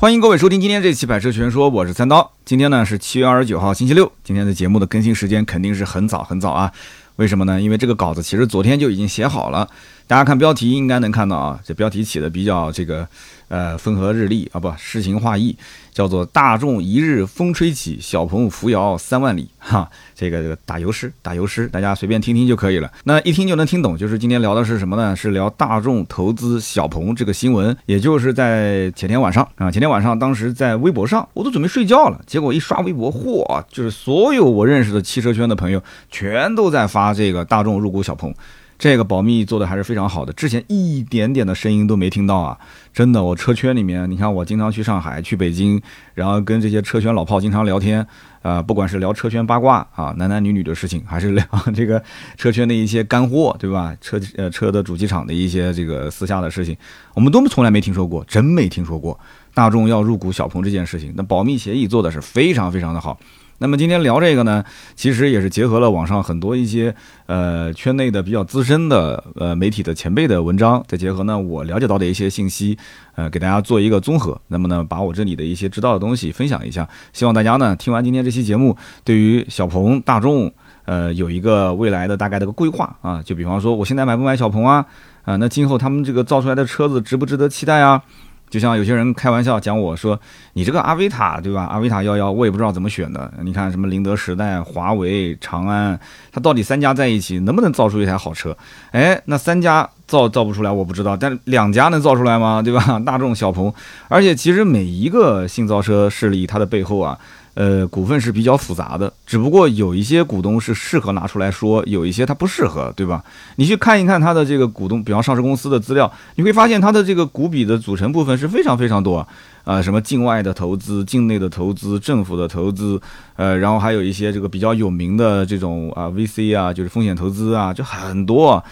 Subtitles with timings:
[0.00, 2.32] 欢迎各位收听今天这期《百车全说》，我是三刀。
[2.46, 4.10] 今天呢是七月二十九号，星期六。
[4.24, 6.72] 今天的节目的更新时间肯定是很早很早啊。
[7.16, 7.60] 为什么呢？
[7.60, 9.68] 因为这个稿子其实昨天就已经写好了。
[10.06, 13.06] 大家看标题应该能看到啊，这标题起的比较这个。
[13.50, 15.56] 呃，风和日丽啊，不诗情画意，
[15.92, 19.50] 叫做大众一日风吹起，小鹏扶摇三万里。
[19.58, 22.88] 哈，这个这个打油诗，打油诗，大家随便听听就可以了。
[23.02, 25.16] 那一听就能听懂，就是今天聊的是什么呢？
[25.16, 27.76] 是聊大众投资小鹏这个新闻。
[27.86, 38.32] 也就是在前天晚上啊，前天晚上，当时在微博上，我都准备睡觉了，结果一刷微博，嚯，就是所有我认识的汽车圈的朋友，全都在发这个大众入股小鹏。
[38.80, 42.58] 这个保密做的还是非常好的，之前一点点的声音都没听到啊！
[42.94, 45.78] 真的，我车圈里面，你看我经常去上海、去北京，
[46.14, 48.04] 然后跟这些车圈老炮经常聊天，
[48.40, 52.02] 啊，不管是聊车圈八卦啊，男男女女的事情，还是聊这个
[52.38, 53.94] 车圈的一些干货，对吧？
[54.00, 56.74] 车呃车的主机厂的一些这个私下的事情，
[57.12, 59.20] 我们都从来没听说过，真没听说过
[59.52, 61.12] 大众要入股小鹏这件事情。
[61.14, 63.20] 那保密协议做的是非常非常的好。
[63.62, 64.64] 那么今天聊这个呢，
[64.96, 66.94] 其实也是结合了网上很多一些
[67.26, 72.78] 呃圈内的比较资深的呃媒体的前辈的文章，再结合呢我了解到的一些信息，
[73.16, 74.40] 呃给大家做一个综合。
[74.48, 80.50] 那么呢，把我这里的一些知道的东西分享一下，希望大家呢听完今天这期节目，对于小鹏、大众
[80.86, 83.22] 呃有一个未来的大概的个规划啊。
[83.22, 84.86] 就比方说，我现在买不买小鹏啊？
[85.24, 88.02] 啊，那今后他们这个造出来的车子值不值得期待啊？
[88.50, 90.18] 就像有些人开玩笑讲我说，
[90.54, 91.64] 你这个阿维塔对吧？
[91.70, 93.32] 阿维塔幺幺我也不知道怎么选的。
[93.42, 95.98] 你看什么宁德时代、华为、长安，
[96.32, 98.56] 它到底三家在一起能不能造出一台好车？
[98.90, 102.60] 哎，那三家造造不出来我不知道，但两家能造出来吗？
[102.60, 102.98] 对吧？
[103.06, 103.72] 大众、小鹏，
[104.08, 107.16] 而且其实每一个新造车势力它的背后啊。
[107.60, 113.22] 呃，股份是比较复杂的，只不过有一些股东是适合拿出来说，有一些它不适合，对吧？
[113.56, 119.28] 你去看一看它的这个股东，比方上市公司的资料，你会发现它的这个股比的组成部分是非常非常多
[119.64, 122.98] 啊，什么境外的投资、境内的投资、政府的投资，
[123.36, 128.64] 呃，然后还有一些这个比较有名的这种啊 VC 啊，就是风险投资啊，就很多。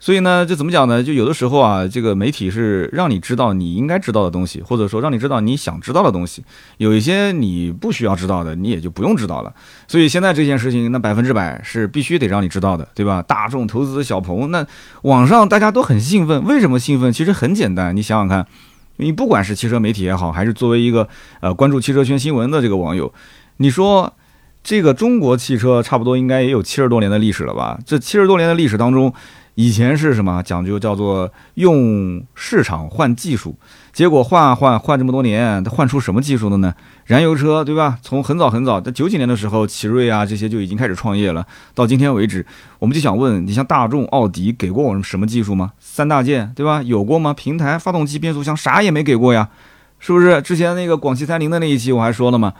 [0.00, 1.02] 所以呢，这怎么讲呢？
[1.02, 6.44] 就有的时候啊，这个媒体是让你知道你应该知道的东西，或者说让你知道你想知道的东西。
[6.76, 9.54] 有一些你不需要知道的，你也就不用知道了。
[9.88, 13.22] 所以现在这件事情，那百分之百是必须得让你知道的，对吧？
[13.22, 14.66] 大众投资小鹏，那
[15.02, 16.44] 网上大家都很兴奋。
[16.44, 17.10] 为什么兴奋？
[17.10, 18.46] 其实很简单，你想想看，
[18.96, 21.08] 你不管是汽车媒体也好，还是作为一个
[21.40, 23.10] 呃关注汽车圈新闻的这个网友，
[23.56, 24.12] 你说
[24.62, 27.78] 这个中国汽车差不多应该也有七十多年的历史了吧？
[27.86, 29.10] 这七十多年的历史当中。
[29.56, 33.54] 以前是什么讲究叫做用市场换技术，
[33.92, 36.74] 结果换换换这么多年，它换出什么技术了呢？
[37.04, 37.96] 燃油车对吧？
[38.02, 41.46] 从很早很早，在九几年的时候，奇瑞啊这些就已经开始创业了。
[41.72, 42.44] 到今天为止，
[42.80, 45.72] 我们就想问你，像大众、奥迪给过我们什么技术吗？
[45.78, 46.82] 三大件对吧？
[46.82, 47.32] 有过吗？
[47.32, 49.48] 平台、发动机、变速箱啥也没给过呀，
[50.00, 50.42] 是不是？
[50.42, 52.54] 之前那个广汽三菱的那一期我还说了嘛，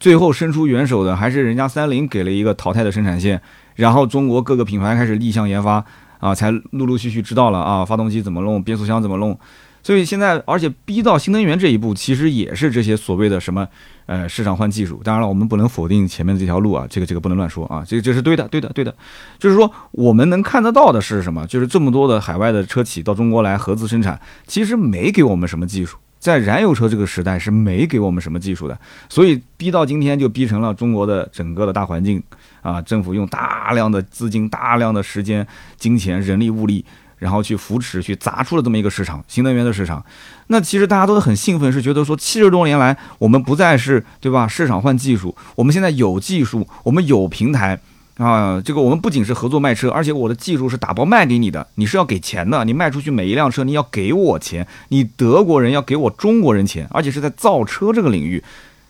[0.00, 3.40] 最后伸出援手的还是人家三菱给了一个淘汰的生产线，
[3.76, 5.84] 然后中国各个品牌开始立项研发。
[6.20, 9.36] 啊，才陆陆续续知道了啊，发动机怎么弄，变速箱怎么弄，
[9.82, 13.66] 所以现在，而且逼到新能源这一步，其实也是这些所谓的什么，
[14.06, 15.00] 呃，市场换技术。
[15.02, 18.94] 当然了，我们不能否定前面这条路啊，这个这个不能乱说啊，这个这是对的，对的，对的。
[19.38, 21.46] 就是说，我们能看得到的是什么？
[21.46, 25.96] 就是这么多的海外的车企到中国来合资生产，其实没给我们什么技术。
[26.20, 32.22] 在燃油车这个时代是没给我们什么技术的，所以逼到今天就逼成了中国的整个的大环境
[32.60, 35.44] 啊，政府用大量的资金、大量的时间、
[35.78, 36.84] 金钱、人力、物力，
[37.16, 40.04] 然后去扶持、去砸出了这么一个市场，新能源的市场。
[40.48, 44.46] 那其实大家都很兴奋，是觉得说七十多年来我们不再是对吧？
[44.46, 47.80] 市场换技术，我们现在有技术，我们有平台。
[48.20, 52.62] 啊，这个我们不仅是合作卖车，而且我的技术是打包卖给你的，你是要给钱的。
[52.66, 58.44] 你卖出去每一辆车，你要给我钱，你德国人要给我中国人钱，而且是在造车这个领域，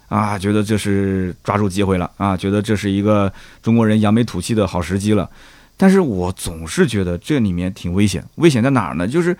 [0.09, 3.33] 啊，觉得这是抓住机会了啊，觉得这是一个
[3.63, 5.31] 中国人扬眉吐气的好时机了。
[5.77, 9.07] 但是我总是觉得这里面挺危险，危险在哪儿呢？
[9.07, 9.37] 就是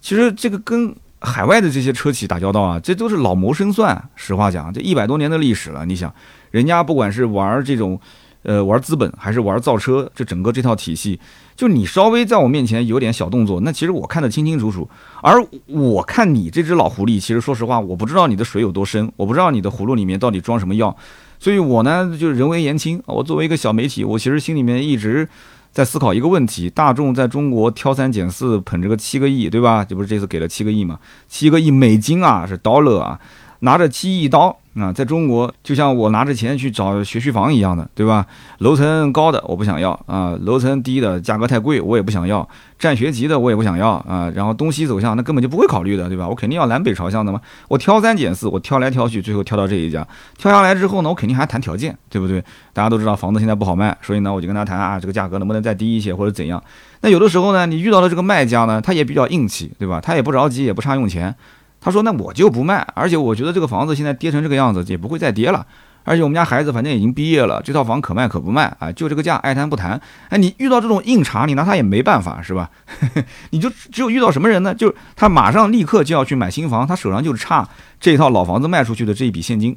[0.00, 4.10] 其实这个跟海外的这些车企打交道啊，这都是老谋深算。
[4.16, 6.12] 实话讲，这一百多年的历史了，你想，
[6.50, 8.00] 人家不管是玩这种。
[8.42, 11.18] 呃，玩资本还是玩造车，这整个这套体系，
[11.56, 14.88] 就你稍微在我面前有点小动作，那其实我看得清清楚楚。
[15.22, 20.96] 而我看你这只老狐狸，其实说实话，我不知道你的水有多深，我不知道你的葫芦里面到底装什么药。
[21.40, 23.02] 所以我呢，就人微言轻。
[23.06, 25.28] 我作为一个小媒体，我其实心里面一直
[25.70, 29.84] 在思考一个问题：大众在中国挑三拣四，捧着个七个亿，对吧？
[29.84, 30.98] 这不是这次给了七个亿嘛？
[31.28, 33.20] 七个亿美金啊，是 dollar 啊，
[33.60, 38.26] 拿着七亿刀啊，在中国，就像我拿着钱去找学区房一样的，对吧？
[38.58, 42.48] 楼层高的我不想要啊，楼层低的价格太贵，我也不想要。
[42.78, 46.28] 占学籍的我也不想要啊，然后东西走向那根本就不会考虑的，对吧？
[46.28, 47.40] 我肯定要南北朝向的嘛。
[47.66, 50.06] 我挑三拣四，我挑来挑去，最后挑到这一家。
[50.36, 52.40] 挑下来之后呢，我肯定还谈条件，对不对？
[52.72, 56.62] 大家都知道房子现在不好卖，所以呢，我就跟他谈啊，这个价格能不能再低一些或者怎样？
[57.00, 60.00] 那有的时候呢，你遇到的这个卖家呢，他也比较硬气，对吧？
[60.00, 61.34] 他也不着急，也不差用钱。
[61.80, 65.66] 他说：“那我就不卖，而且我觉得这个房子现在跌成这个样子，也不会再跌了。
[66.04, 70.00] 而且我们家孩子反正已经毕业了，这套房可卖可不卖啊，就这个价，爱谈不谈。
[70.30, 72.70] 哎，你遇到这种硬茬，你拿他也没办法，是吧？
[73.50, 74.74] 你就只有遇到什么人呢？
[74.74, 77.68] 就他马上立刻就要去买新房，他手上就差
[78.00, 79.76] 这套老房子卖出去的这一笔现金。”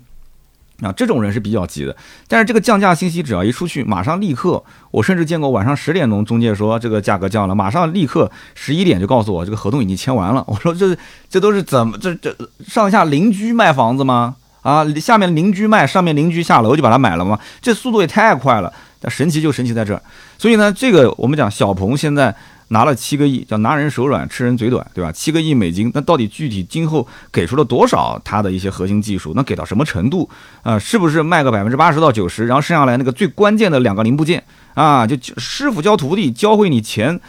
[0.82, 1.96] 啊，这种人是比较急的，
[2.28, 10.44] 但是这个降价信息只要一出去，马上立刻，我甚至见过晚上十点钟中介说这个价格降了，马上立刻十一点就告诉我这个合同已经签完了。
[10.50, 10.98] 我说这
[11.30, 12.36] 这都是怎么这这
[12.68, 14.36] 上下邻居卖房子吗？
[14.62, 17.40] 啊，下面邻居卖，上面邻居下楼就把它买了吗？
[17.62, 18.74] 这速度也太快了。
[19.00, 20.02] 但神奇就神奇在这儿，
[20.38, 22.36] 所以呢，这个我们讲小鹏现在。
[22.72, 25.12] 拿了七个亿，叫拿人手软，吃人嘴短，对吧？
[25.12, 28.20] 七个亿美金，那到底具体今后给出了多少？
[28.24, 30.30] 它的一些核心技术，那给到什么程度？
[30.64, 37.20] 啊，是不是卖个百分之八十到九十，然后剩下来那个最关键的两个零部件啊，就师傅教徒弟，教会你钱。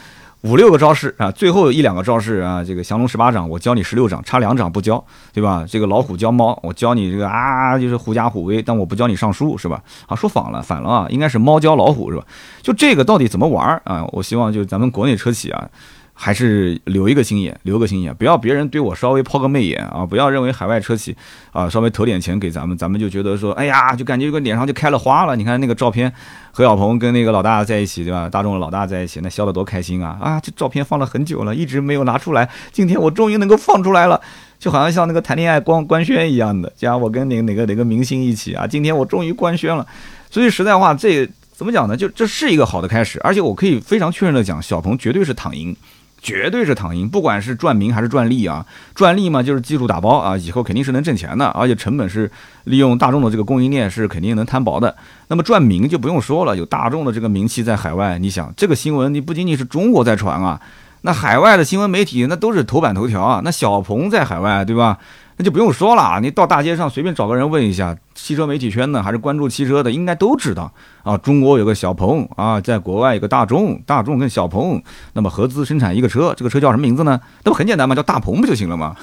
[0.43, 5.03] 五六个招式啊，最后一两个招式啊，这个降龙十八掌我教你十六掌，差两掌不教，
[5.33, 5.65] 对吧？
[5.69, 9.81] 这个老虎教猫，我教你这个啊，就是狐假虎威，但我不教你上树，是吧？
[10.07, 12.25] 啊，说反了，反了啊，应该是猫教老虎，是吧？
[12.61, 14.05] 就这个到底怎么玩啊？
[14.11, 15.69] 我希望就咱们国内车企啊。
[16.15, 20.07] 还是留一个心眼，留个心眼，不要别人对我稍微抛个媚眼啊！
[20.07, 21.17] 不要认为海外车企
[21.51, 25.35] 啊稍微投点钱给咱们，咱们就觉得说，哎呀，就感觉个脸上就开了花了。
[25.35, 26.13] 你看那个照片，
[26.53, 28.29] 何小鹏跟那个老大在一起，对吧？
[28.29, 30.19] 大众的老大在一起，那笑得多开心啊！
[30.21, 34.21] 啊，这照片放了很久了，一直没有拿出来，今天我终于能够放出来了，
[34.59, 39.85] 就好像像那个谈恋爱光官宣一样的，像我跟哪哪个哪个明星一起啊，今天我终于官宣了。
[40.31, 41.97] 所以实在话，这怎么讲呢？
[41.97, 45.75] 就这是一个好的开始，而且我可以非常确认的讲，小鹏绝对是躺赢。
[46.23, 48.65] 绝对是躺赢，不管是赚名还是赚利啊，
[48.95, 52.31] 赚利嘛就是技术打包啊，以后肯定是能挣钱的，而且成本是
[52.65, 54.97] 利用大众的这个供应链是肯定能摊薄的。
[55.27, 60.61] 那么赚名就不用说了，有大众的这个名气在海外，你想这个新闻你不仅仅是中国在传啊，
[61.01, 64.99] 那海外的新闻媒体那都是头版头条啊，那小鹏在海外对吧？
[65.37, 70.71] 那就不用说了，你到大街上随便找个人问一下，汽车媒体圈呢还是关注汽车的，应该都知道
[71.03, 71.17] 啊。
[71.17, 74.83] 中国有个小鹏啊，在国外有个大众，大众跟小鹏
[75.15, 77.21] 那么合资生产一个车，这个车叫什么名字呢？
[77.45, 77.95] 那不很简单吗？
[77.95, 78.95] 叫大鹏不就行了吗？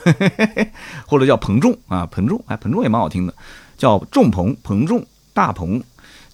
[1.08, 3.34] 或者叫鹏众啊，鹏众，哎，鹏众也蛮好听的，
[3.78, 5.04] 叫众鹏，鹏众，
[5.34, 5.81] 大鹏。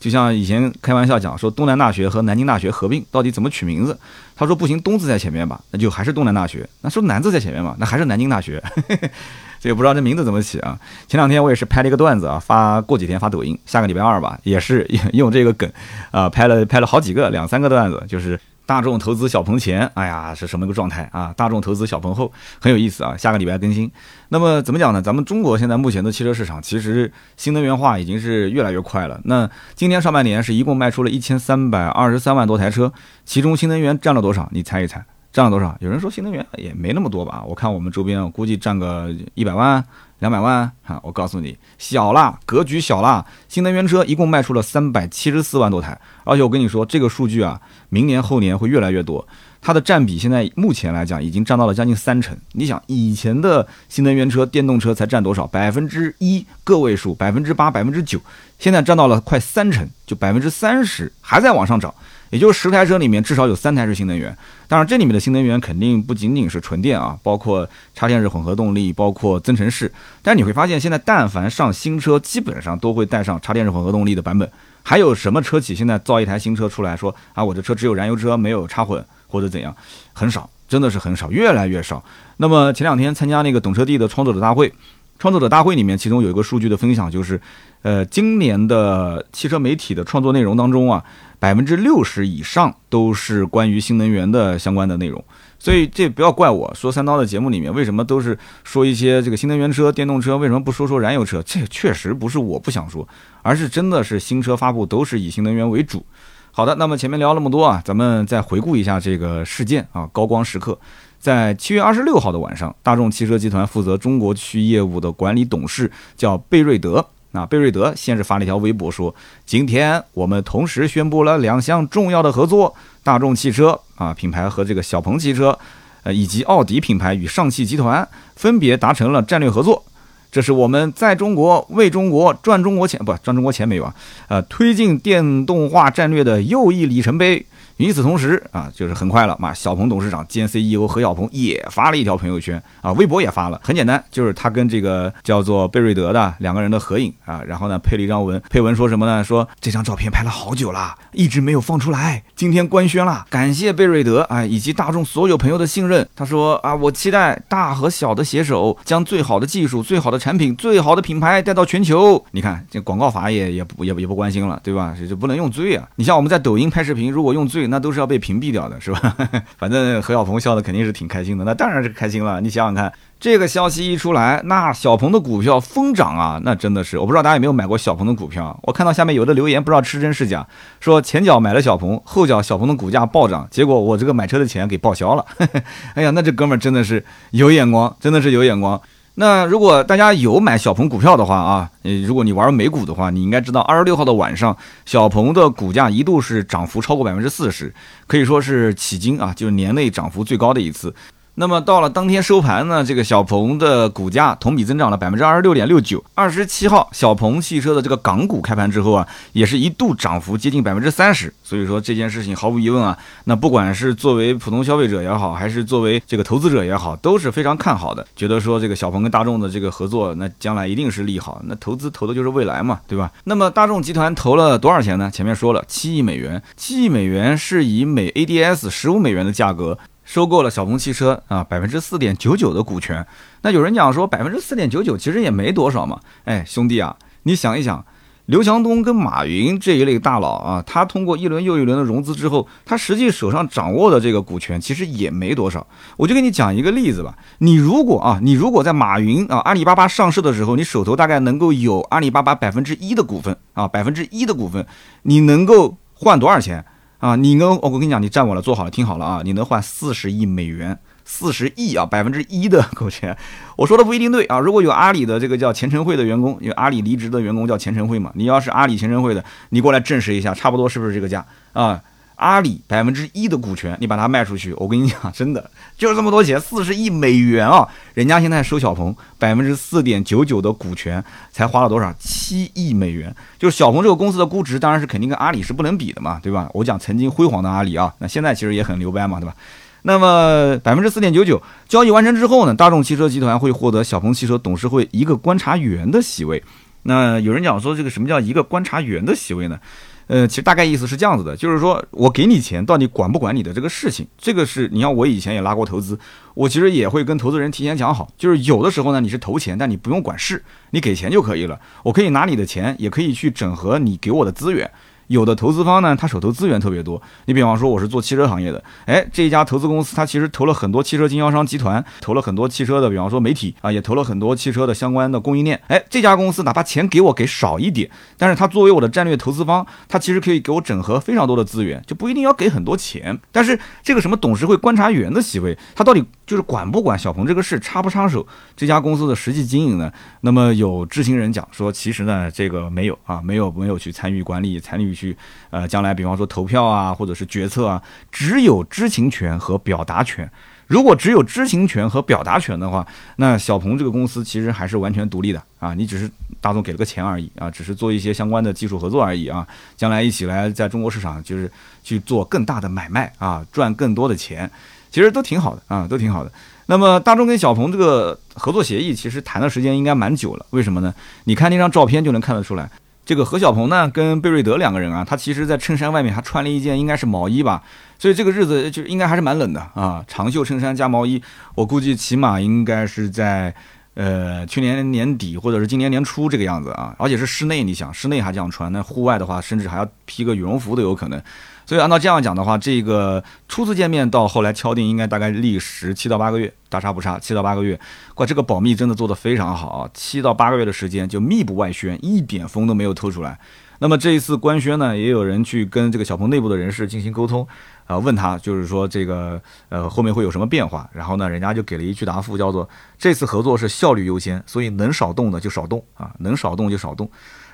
[0.06, 3.98] 就像以前开玩笑讲说东南大学和南京大学合并，到底怎么取名字？
[4.36, 8.62] 他说不行，东字在前面吧，那就还是东南大学；那说南字在前面吧，那还是南京大学。
[9.60, 10.78] 这个不知道这名字怎么起啊？
[11.07, 15.68] 前两天我也是拍了一个段子啊，发过几天发抖音，下个礼拜二吧，也是 用这个梗
[16.12, 18.40] 啊，拍了拍了好几个，两三个段子，就是。
[18.66, 21.34] 大众投资小鹏前，哎呀，是什么个状态啊？
[21.38, 23.16] 大众投资小鹏后，很有意思啊。
[23.16, 23.92] 下个礼拜更新。
[24.30, 25.02] 那么怎么讲呢？
[25.02, 29.22] 咱们中国现在目前的汽车市场，其实新能源化已经是越来越快了。
[29.26, 32.92] 那今年上半年是一共卖出了一千三百二十三万多台车，
[33.24, 34.50] 其中新能源占了多少？
[34.52, 35.76] 你猜一猜，占了多少？
[35.82, 37.44] 有人说新能源也没那么多吧？
[37.46, 39.84] 我看我们周边，我估计占个一百万。
[40.20, 43.24] 两百万哈，我告诉你，小了，格局小了。
[43.50, 47.60] 新能源车一共卖出了三百七十四万多台，而且我跟你说，这个数据啊，
[47.90, 49.28] 明年后年会越来越多。
[49.62, 52.36] 它的占比现在目前来讲已经占到了将近三成。
[52.54, 55.46] 你想，以前的新能源车、电动车才占多少？
[55.46, 58.18] 百分之一个位数，百分之八、百分之九，
[58.58, 61.94] 现在占到了快三成，就百分之三十，还在往上涨。
[62.29, 64.36] 也就是十台车里面至少有三台是新能源，
[64.67, 69.91] 当然这里面的新能源肯定不仅仅是纯电啊，包括插电式混合动力，包括增程式。
[70.22, 74.50] 但你会发现，现在但凡上新车，基本上都会带上插电式混合动力的版本。
[74.84, 79.75] 还有什么车企现在造一台新车出来说啊，我这车只有燃油车，没有插混或者怎样？
[80.13, 82.03] 很少，真的是很少，越来越少。
[82.38, 84.72] 那么前两天参加那个懂车帝的创作者大会，
[85.19, 87.39] 创作者大会里面，其中有一个数据的分享，就是，
[87.81, 91.03] 呃，今年的汽车媒体的创作内容当中啊。
[91.38, 95.24] 百分之六十以上都是关于新能源的相关的内容，
[95.60, 101.43] 所以这不要怪我说三刀的节目里面为什么都是说一些这个新能源车、电动车，为什么不说说燃油车？
[101.45, 103.07] 这确实不是我不想说，
[103.43, 106.03] 而是真的是新车发布都是以新能源为主。
[106.51, 110.79] 好的，那么前面聊那么多啊，咱们再回顾一下这个事件啊，高光时刻，
[111.25, 117.03] 在七月二十六号的晚上，大众汽车集团负责中国区业务的管理董事叫贝瑞德。
[117.32, 119.13] 那贝瑞德先是发了一条微博说
[119.44, 125.58] ：“今天我们同时宣布了两项重要的合作，大众汽车啊品牌和这个小鹏汽车，
[126.03, 129.84] 呃以及奥迪品牌与上汽集团分别达成了战略合作。
[130.32, 133.96] 这是我们在中国为中国赚中国钱，不赚中国钱没有啊？
[134.27, 137.44] 呃，推进电动化战略的又一里程碑。
[137.77, 149.24] 与此同时啊，就是很快了嘛，小鹏董事长兼 CEO 何小鹏也发了一条朋友圈啊，微博也发了，很简单，就是他跟这个叫做贝瑞德的两个人的合影啊，然后呢配了一张文，配文说什么呢？
[149.24, 156.08] 说这张照片拍了好久了，一直没有放出来，今天官宣了，感谢贝瑞德啊以及大众所有朋友的信任。
[156.15, 162.24] 他说啊，我期待大和小的携手，将最好的技术、最好的产品、最好的品牌带到全球。
[162.32, 164.96] 你看这广告法也也不也也不关心了，对吧？
[164.98, 165.88] 这就不能用最啊。
[165.98, 169.15] 你像我们在抖音拍视频，如果用罪那都是要被屏蔽掉的，是吧？
[169.57, 172.39] 反正何小鹏笑的肯定是挺开心的，那当然是开心了。
[172.41, 178.57] 你想想看，这个消息一出来，那小鹏的股票疯涨啊，那真的是，我不知道大家有没有买过小鹏的股票。
[178.63, 180.45] 我看到下面有的留言，不知道是真是假，
[180.79, 185.25] 说前脚买了小鹏，后脚小鹏的股价暴涨，结果我这个买车的钱给报销了。
[185.95, 188.79] 哎呀，那这哥们真的是有眼光，真的是有眼光。
[189.17, 191.72] 那如果大家有买小鹏股票的话啊，
[192.05, 194.55] 如果你玩美股的话，你应该知道，二十六号的晚上，
[194.86, 197.74] 小鹏的股价一度是涨幅超过百分之四十，
[198.07, 200.93] 可以说是迄今啊，就是年内涨幅最高的一次。
[201.38, 206.01] 那么到了当天收盘呢，这个小鹏的股价同比增长了百分之二十六点六九。
[206.13, 211.34] 二十七号，小鹏汽车的这个港股开盘之后啊，也是一度涨幅接近百分之三十。
[211.44, 221.42] 所以说这件事情毫无疑问啊，那不管是作为普通消费者也好，还是作为这个投资者也好，都是非常看好的，觉得说这个小鹏跟大众的这个合作，那将来一定是利好。
[221.44, 223.12] 那投资投的就是未来嘛，对吧？
[223.25, 225.12] 那么大众集团投了多少钱呢？
[225.12, 229.77] 前面说了七亿美元，七亿美元是以每 ADS 十五美元的价格。
[230.06, 233.06] 收购了小鹏汽车啊，百分之四点九九的股权。
[233.42, 236.00] 那有人讲说，百分之四点九九其实也没多少嘛。
[236.24, 237.84] 哎，兄弟啊，你想一想，
[238.28, 245.66] 刘强东跟马云这一类大佬啊，他通过一轮又一轮的融资之后，他实际手上掌握的这个股权其实也没多少。
[245.98, 247.18] 我就给你讲一个例子吧。
[247.40, 254.66] 你如果啊，你如果在马云啊阿里巴巴上市的时候，你手头大概能够有阿里巴巴百分之一的股份啊，百分之一的股份，
[255.04, 256.64] 你能够换多少钱？
[257.06, 263.16] 啊，你能我我跟你讲，你站稳了，坐好了，听好了啊，你能换四十亿美元，四十亿啊，百分之一的股权，
[263.56, 264.40] 我说的不一定对啊。
[264.40, 271.80] 如果有阿里的这个叫前程会的员工，有阿里离职的员工叫前程会嘛，你要是阿里前程会的，你过来证实一下，差不多是不是这个价啊？
[272.15, 277.67] 阿里百分之一的股权，你把它卖出去，我跟你讲，真的就是这么多钱，四十亿美元啊！
[277.93, 281.93] 人家现在收小鹏百分之四点九九的股权，才花了多少？
[282.00, 283.13] 七亿美元。
[283.38, 286.50] 就是小鹏这个公司的估值，当然是肯定跟阿里是不能比的嘛，对吧？
[286.53, 289.36] 我讲曾经辉煌的阿里啊，那现在其实也很牛掰嘛，对吧？
[289.84, 296.43] 那么百分之四点九九交易完成之后呢，大众汽车集团会获得小鹏汽车董事会一个观察员的席位。
[296.84, 299.60] 那有人讲说，这个什么叫一个观察员的席位呢？
[300.08, 304.06] 呃，其实大概意思是这样子的，就是说我给你钱，到底管不管你的这个事情？
[304.18, 305.98] 这个是你像我以前也拉过投资，
[306.34, 314.70] 我其实也会跟投资人提前讲好，就是有的时候呢，你是投钱，但你不用管事，你给钱就可以了，我可以拿你的钱，也可以去整合你给我的资源。
[315.08, 317.02] 有的投资方呢，他手头资源特别多。
[317.26, 325.60] 你比方说，我是做汽车行业的，哎，这一家投资公司，他其实投了很多汽车经销商集团，投了很多汽车的，比方说媒体啊，也投了很多汽车的相关的供应链。
[325.68, 333.20] 哎，这家公司哪怕钱给我给少一点，但是他作为我的战略投资方，他其实可以给我整合非常多的资源，就不一定要给很多钱。
[333.32, 339.91] 但是这个什么董事会观察员的席位，他到底就是管不管小鹏这个事，插不插手这家公司的实际经营呢？
[340.22, 344.96] 那么有知情人讲说，其实呢，这个没有啊，没有没有去参与管理，参与。
[344.96, 345.13] 去，
[345.50, 350.32] 呃，将来比方说投票啊，或者是决策啊，只有知情权和表达权。
[350.67, 355.74] 如果只有知情权和表达权的话，那小鹏这个公司其实还是完全独立的啊。
[355.74, 359.46] 你只是大众给了个钱而已啊，只是做一些相关的技术合作而已啊。
[359.75, 361.51] 将来一起来在中国市场就是
[361.84, 364.50] 去做更大的买卖啊，赚更多的钱，
[364.96, 366.32] 其实都挺好的啊，都挺好的。
[366.68, 370.96] 那么大众跟小鹏这个合作协议其实谈的时间应该蛮久了，为什么呢？
[371.25, 372.70] 你看那张照片就能看得出来。
[373.06, 377.62] 这个何小鹏呢，跟贝瑞德两个人啊，他其实在衬衫外面还穿了一件应该是毛衣吧，
[378.00, 380.02] 所以这个日子就应该还是蛮冷的啊。
[380.08, 381.22] 长袖衬衫加毛衣，
[381.56, 383.54] 我估计起码应该是在
[383.96, 391.22] 呃去年年底或者是今年年初这个样子啊，而且是室内，你想室内还这样穿，那户外的话甚至还要披个羽绒服都有可能。
[391.66, 397.80] 所以按照这样讲的话，这个初次见面到后来敲定，应该大概历时七到八个月，大差不差，七到八个月。
[398.18, 399.90] 哇，这个保密真的做得非常好啊！
[399.92, 403.40] 七到八个月的时间就密不外宣，一点风都没有透出来。
[403.79, 407.48] 那么这一次官宣呢，也有人去跟这个小鹏内部的人士进行沟通，
[407.86, 410.89] 啊，问他就是说这个呃后面会有什么变化？
[410.94, 412.67] 然后呢，人家就给了一句答复，叫做
[412.98, 417.10] 这次合作是效率优先，所以能少动的就少动啊，能少动就少动。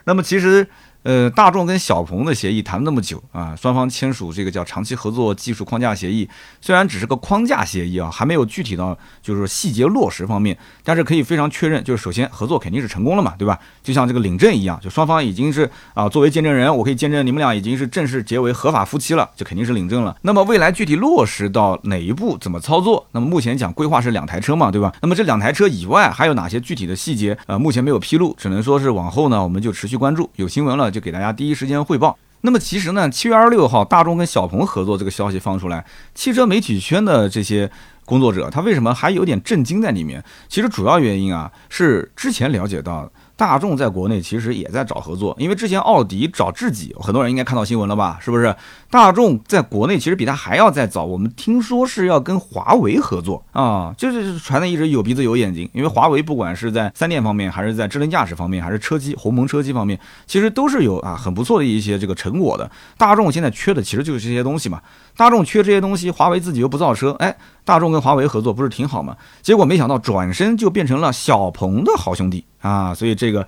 [0.06, 0.68] 那么其实。
[1.04, 6.30] 呃，大众跟小鹏的协议谈那么久啊，双方签署这个叫长期合作技术框架协议，
[6.62, 13.58] 虽然只是个框架协议啊，还没有具体到就是细节落实方面，但是可以非常确认，就是首先合作肯定是成功了嘛，对吧？
[13.82, 20.16] 就像这个领证一样，就双方已经是啊，作为见证人，我可以见证你们俩已经是正式结为合法夫妻了，就肯定是领证了。
[20.22, 23.08] 那么未来具体落实到哪一步，怎么操作？
[23.12, 24.94] 那么目前讲规划是两台车嘛，对吧？
[25.02, 27.36] 那么这两台车以外还有哪些具体的细节？
[27.48, 30.91] 呃，目前没有披露，只能说是往后呢，我们就持续关注，有新闻了。
[30.92, 32.18] 就给大家第一时间汇报。
[32.42, 37.72] 那么其实呢，七月二十六号，大众跟小鹏合作这个消息放出来，汽车媒体圈的这些
[38.06, 40.24] 工作者，他为什么还有点震惊在里面？
[40.50, 43.10] 其实主要原因啊，是之前了解到。
[43.42, 48.20] 大众在国内其实也在找合作，因为之前奥迪找智己，很多人应该看到新闻了吧？
[48.22, 48.56] 是不是？
[48.92, 51.04] 大众在国内其实比他还要再早。
[51.04, 55.68] 我们听说是要跟华为合作啊，就是传的一直有鼻子有眼睛。
[55.74, 62.70] 因为华为不管是在三电方面，还是在智能驾驶方面，还是车机鸿蒙车机方面，其实都是有啊很不错的一些这个成果的。
[62.96, 64.80] 大众现在缺的其实就是这些东西嘛。
[65.18, 69.18] 大众缺这些东西，华为自己又不造车，哎，大众跟华为合作不是挺好吗？
[69.42, 72.46] 结果没想到转身就变成了小鹏的好兄弟。
[72.62, 73.46] 啊，所以这个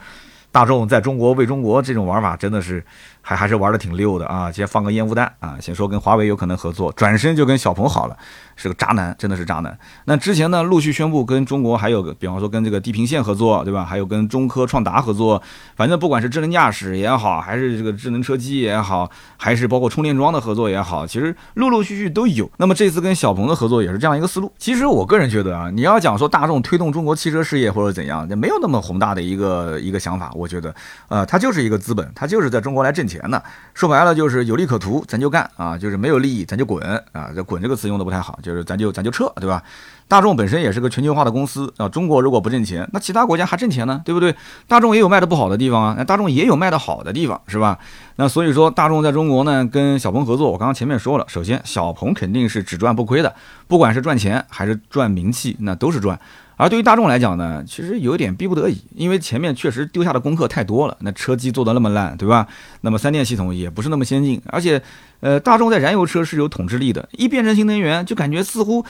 [0.52, 2.84] 大众在中国为中国这种玩法真的是。
[3.26, 4.52] 还还是玩的挺溜的啊！
[4.52, 8.18] 先放个烟雾弹啊，先说跟华为有可能合作，转身就跟小鹏好了，
[8.58, 9.76] 是个渣男，真的是渣男。
[10.04, 13.86] 那之前呢，陆续宣布跟中国还有个，比方说跟这个地平线合作，对吧？
[13.86, 15.42] 还有跟中科创达合作，
[15.78, 22.52] 反正不管是智能驾驶也好，还是这个智能车机也好，还是包括充电桩的合作也好，其实陆陆续续都有。
[22.58, 24.52] 那么这次跟小鹏的合作也是这样一个思路。
[24.58, 30.30] 其实我个人觉得啊，你要讲说大众推动中国汽车事业或者怎样，那没有那么宏大的一个一个想法。
[30.36, 30.76] 我觉得，
[31.08, 33.13] 呃，它就是一个资本，它就是在中国来挣钱。
[33.14, 33.44] 钱的，
[33.74, 37.30] 说白了就是有利可图，咱就干啊；就是没有利益，咱就滚啊。
[37.36, 39.62] 这“滚”这个词用的不太好，就是咱就咱就撤，对吧？
[40.08, 44.36] 大众本身也是个全球化的公司啊，中国如果不挣钱，那其他国家还挣钱呢，对不对？
[44.68, 47.78] 大众也有卖的不好的地方啊，那大众也有卖的好的地方，是吧？
[48.18, 53.34] 那所以说，大众在中国呢，跟小鹏合作，我刚刚前面说了，首先小鹏肯定是只赚不亏的，
[53.68, 56.20] 不管是赚钱还是赚名气，那都是赚。
[56.56, 60.96] 而对于大众来讲呢，其实有点逼不得已，因为前面确实丢下的功课太多了。
[61.02, 62.48] 那车机做的那么烂，对吧？
[62.82, 64.82] 那么三电系统也不是那么先进，而且，
[65.20, 68.86] 呃，大众在燃油车是有统治力的，一变成新能源，就感觉似乎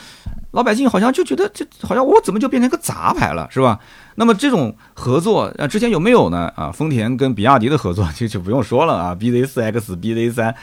[0.51, 3.79] 老百姓好像就觉得这好像我怎么就变成个杂牌了，是吧？
[4.15, 6.51] 那么这种合作啊，之前有没有呢？
[6.55, 10.53] 啊，丰田跟比亚迪的合作 就就不用说了啊，BZ4X、BZ3。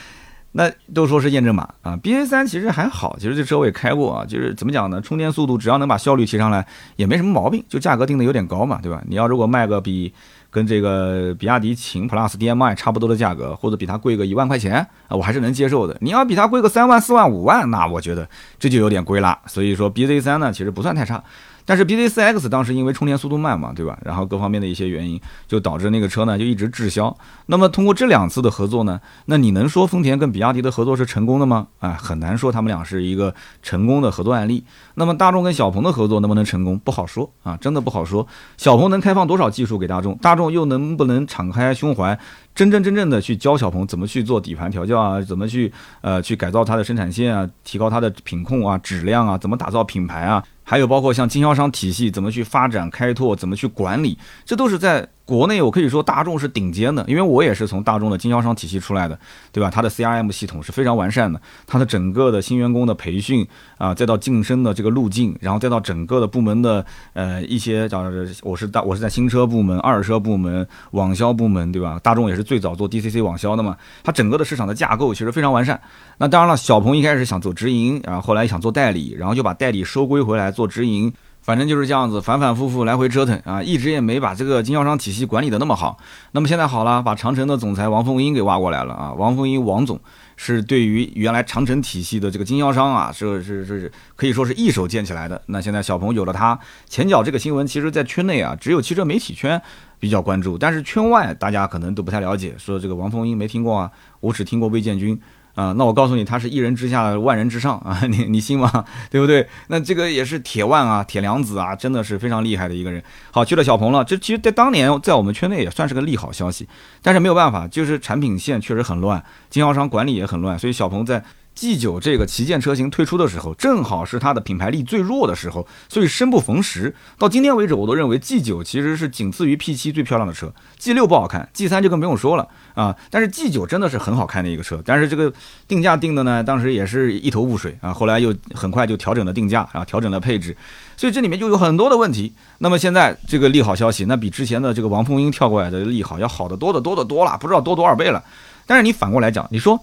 [0.52, 5.00] 那都说是验证码啊，B A 三其实还好，其实这车我也开过啊，就是怎么讲呢？
[5.00, 9.00] 充电速度只要能把效率提上来，也没什么毛病，就价格定的有点高嘛，对吧？
[9.06, 10.12] 你要如果卖个比
[10.50, 15.96] 跟这个比亚迪秦 Plus D M I 差不多的价格，或者比它贵个一万块钱啊，我还是能接受的。
[16.00, 19.38] 你要比它贵个三万、四万、五万，那我觉得这就有点贵了。
[19.46, 21.22] 所以说 B Z 三呢，其实不算太差。
[21.70, 23.96] 但是 B Z 四 X 当时因为充电速度慢嘛，对吧？
[24.04, 27.16] 然后各方面的一些原因，就导致那个车呢就一直滞销。
[27.46, 31.68] 那么通过这两次的合作呢，那你能说丰田跟比亚迪的合作是成功的吗？
[31.78, 34.64] 啊，很难说他们俩是一个成功的合作案例。
[34.96, 36.76] 那么大众跟小鹏的合作能不能成功？
[36.80, 38.26] 不好说啊，真的不好说。
[38.56, 40.18] 小鹏能开放多少技术给大众？
[40.18, 42.18] 大众又能不能敞开胸怀，
[42.60, 45.18] 真真正正的去教小鹏怎么去做底盘调教啊？
[45.22, 47.48] 怎么去呃去改造它的生产线啊？
[47.64, 49.38] 提高它的品控啊、质量啊？
[49.38, 50.44] 怎么打造品牌啊？
[50.62, 55.08] 还有包括像经销商体系怎么去发展开拓，怎么去管理，这都是在。
[55.30, 59.16] 国内我可以说大众是顶尖的，因为我也是从大众的经销商体系出来的，
[59.52, 59.70] 对吧？
[59.70, 63.46] 它的 CRM 系统是非常完善的，它的整个的新员工的培训
[63.78, 68.02] 啊，再到晋升的这个路径，然后再到整个的部门的呃一些叫
[68.42, 72.00] 我是大我是在新车部门、二手车部门、网销部门，对吧？
[72.02, 75.80] 大众也是最早做 DCC 网销的嘛，它整个的市场的架构其实非常完善。
[76.18, 81.12] 那当然了，小鹏一开始想做直营，然后后来想做代理，然后就把代理收归回来做直营。
[81.42, 85.98] 反正就是这样子，反反复复来回折腾啊，一直也没把这个经销商体系管理的那么好。
[86.32, 89.12] 那么现在好了，把长城的总裁王凤英给挖过来了啊。
[89.14, 89.98] 王凤英王总
[90.36, 95.40] 是对于原来长城体系的这个经销商啊，是是是可以说是一手建起来的。
[95.46, 99.60] 那现在小鹏有了他，前脚这个新闻，其实在圈内啊，只有汽车媒体圈
[99.98, 102.54] 比较关注，但是圈外大家可能都不太了解。
[102.58, 105.18] 说这个王凤英没听过啊，我只听过魏建军。
[105.60, 108.00] 啊，那我告诉你，他是一人之下，万人之上啊！
[108.08, 108.84] 你你信吗？
[109.10, 109.46] 对不对？
[109.68, 113.02] 那这个也是铁腕啊，铁娘子啊，真的是非常厉害的一个人。
[113.30, 116.66] 好，去了小鹏了，这其实，在当年，在我们圈内也算是个利好消息。
[117.02, 121.22] 但是没有办法，就是产品线确实很乱，经销商管理也很乱，所以小鹏在。
[121.60, 126.94] G9 这个旗舰车型推出的时候，正好是它的品牌力最弱的时候，所以生不逢时。
[127.18, 132.96] 到今天为止，我都认为 G9 其实是仅次于 P7 最漂亮的车，G6 不好看，G3 就更不用说了啊。
[133.10, 135.30] 但是 G9 真的是很好看的一个车，但是这个
[135.68, 137.92] 定价定的呢，当时也是一头雾水啊。
[137.92, 140.56] 后来又很快就调整了定价啊，调整了配置，
[140.96, 142.32] 所以这里面就有很多的问题。
[142.60, 148.24] 那么现在这个利好消息，那比之前的这个王凤英跳过来的利好要好得多得多得多了，不知道多多少倍了。
[148.64, 149.78] 但是你反过来讲，你说。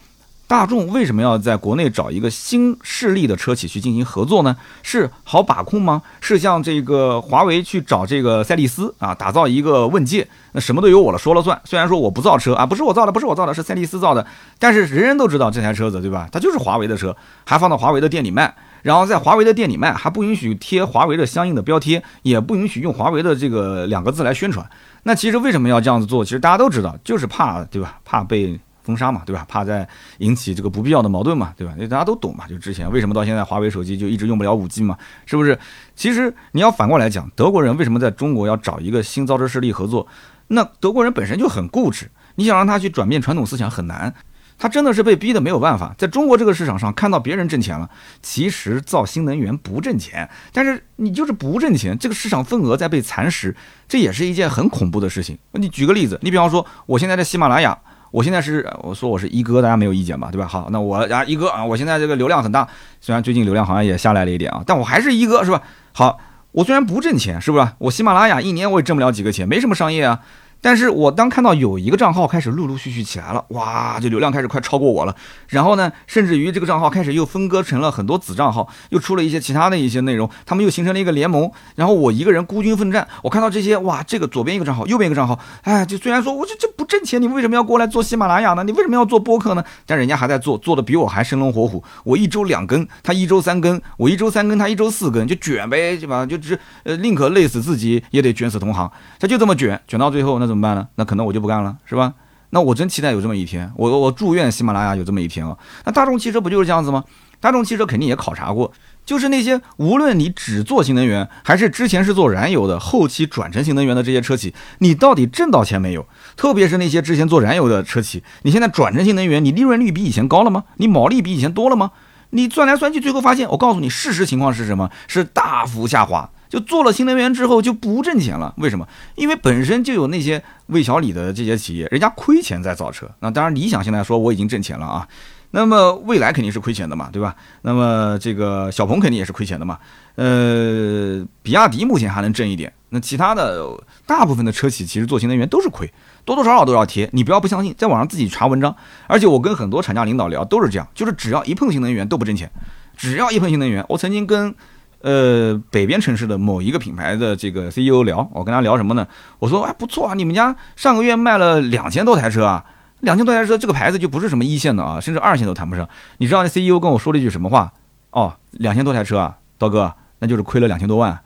[0.47, 4.55] 大众为什么要在国内找一个新势力的车企去进行合作呢？
[4.81, 6.01] 是好把控吗？
[6.21, 11.61] 是像这个华为去找这个赛力斯啊，打造一个问界，那什么都由我了说了算。
[11.65, 14.25] 虽然说我不造车啊，不是我造的，不是我造的，是赛力斯造的，
[14.57, 16.29] 但是人人都知道这台车子，对吧？
[16.31, 17.13] 它就是华为的车，
[17.45, 24.65] 还放到华为的店里卖，然后在华为的店里卖，还不允许贴华为的相应的标贴，也不允许用华为的这个两个字来宣传。
[25.03, 26.23] 那其实为什么要这样子做？
[26.23, 27.99] 其实大家都知道，就是怕，对吧？
[28.05, 28.57] 怕被。
[28.87, 29.45] 封杀嘛，对吧？
[29.49, 29.85] 怕再
[30.19, 31.73] 引起这个不必要的矛盾嘛，对吧？
[31.75, 35.59] 因为大家都懂嘛，就之前为什么到现在华为手机就一直用不了五 G 嘛，是不是？
[35.93, 40.07] 其实你要反过来讲，德国人为什么在中国要找一个新造车势力合作？
[40.47, 44.13] 那德国人本身就很固执，你想让他去转变传统思想很难，
[44.57, 45.93] 他真的是被逼的没有办法。
[45.97, 47.89] 在中国这个市场上看到别人挣钱了，
[48.21, 53.53] 其实造新能源不挣钱，但是你就是不挣钱，这个市场份额在被蚕食，
[53.89, 55.37] 这也是一件很恐怖的事情。
[55.51, 57.77] 你举个例子，你比方说我现在在喜马拉雅。
[58.11, 60.29] 我现在是我说我是一哥，大家没有意见吧？
[60.31, 60.47] 对吧？
[60.47, 62.67] 好，那我啊一哥啊，我现在这个流量很大，
[63.01, 65.61] 虽然最近流量好像也下来了一点啊，但我还是一哥，是吧？
[65.93, 66.17] 好，
[66.51, 67.67] 我虽然不挣钱，是不是？
[67.79, 70.19] 我喜马拉雅一年我也挣不了几个钱，没什么商业啊。
[70.61, 75.15] 但是我当看到有一个账号开始陆陆续续起来了，哇，这流量开始快超过我了。
[75.47, 81.49] 然后呢，甚至于这个账号开始又分割成了很多子账号，又出了一些其他的一些内容，他们又形成了一个联盟。
[81.75, 88.63] 然后我一个人孤军奋战，我看到这些，哇，这个左边一个账号，右边一个账号，哎，就虽然说我这这不挣钱，你为什么要过来做喜马拉雅呢？
[88.63, 89.63] 你为什么要做播客呢？
[89.85, 91.83] 但人家还在做，做的比我还生龙活虎。
[92.03, 96.25] 我一周两更，他一周三更；我一周三更，他一周四更，就卷呗，对吧？
[96.25, 98.89] 就只呃宁可累死自己，也得卷死同行。
[99.19, 100.87] 他就这么卷，卷到最后呢，怎么办呢？
[100.95, 102.13] 那可能我就不干了，是吧？
[102.51, 105.57] 那我真期待有这么一天，我我祝愿喜马拉雅有这么一天啊！
[105.83, 107.03] 那大众汽车不就是这样子吗？
[107.41, 108.71] 大众汽车肯定也考察过，
[109.05, 116.05] 就是那些无论你只做新能源，还是之前是做燃油的，后期转成新能源的这些车企，你到底挣到钱没有？
[116.37, 120.63] 特别是那些之前做燃油的车企，你现在转成新能源，你利润率比以前高了吗？
[120.77, 121.91] 你毛利比以前多了吗？
[122.29, 124.89] 你算来算去，最后发现，我告诉你，事实情况是什么？
[125.07, 126.29] 是大幅下滑。
[126.49, 128.87] 就做了新能源之后就不挣钱了，为什么？
[129.15, 133.09] 因为本身就有那些魏小李的这些企业，人家亏钱在造车。
[133.19, 135.07] 那当然，理想现在说我已经挣钱了啊，
[135.51, 137.35] 那么未来肯定是亏钱的嘛，对吧？
[137.63, 139.77] 那么这个小鹏肯定也是亏钱的嘛。
[140.15, 145.91] 呃，比亚迪目前还能挣一点，那其他的大部分的车企其实做新能源都是亏，
[146.25, 147.09] 多多少少都要贴。
[147.13, 148.75] 你不要不相信，在网上自己查文章。
[149.07, 152.49] 而且我跟很多厂家领导聊都是这样，就是只要一碰新能源都不挣钱，
[152.95, 154.55] 只要一碰新能源，我曾经跟。
[155.01, 159.07] 呃，北边城市的某一个品牌的这个 CEO 聊，我跟他聊什么呢？
[159.39, 162.65] 我说，哎，不错啊，你们家上个月卖了两千多台车啊，
[163.01, 165.87] 两千多台车，这个牌子就不是什么一线的啊，甚至二线都谈不上。
[166.17, 167.71] 你知道那 CEO 跟我说了一句什么话？
[168.09, 171.21] 哦，两千多台车啊，刀哥，那就是亏了两千多万，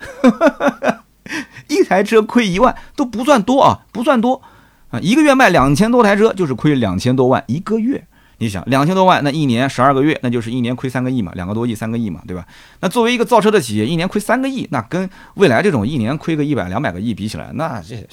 [1.69, 4.41] 一台车亏一万都不算多啊，不算多
[4.89, 8.05] 啊，一个月卖两千多台车就是亏两千多万一个月。
[8.41, 12.43] 你想两千多万，那一年十二个月，那就是一年亏三个亿嘛，两个多亿，三个亿嘛，对吧？
[12.79, 18.03] 那作为一个造车的企业，一年亏三个亿，那跟未来这种一年亏个一百两百个亿比起来，那这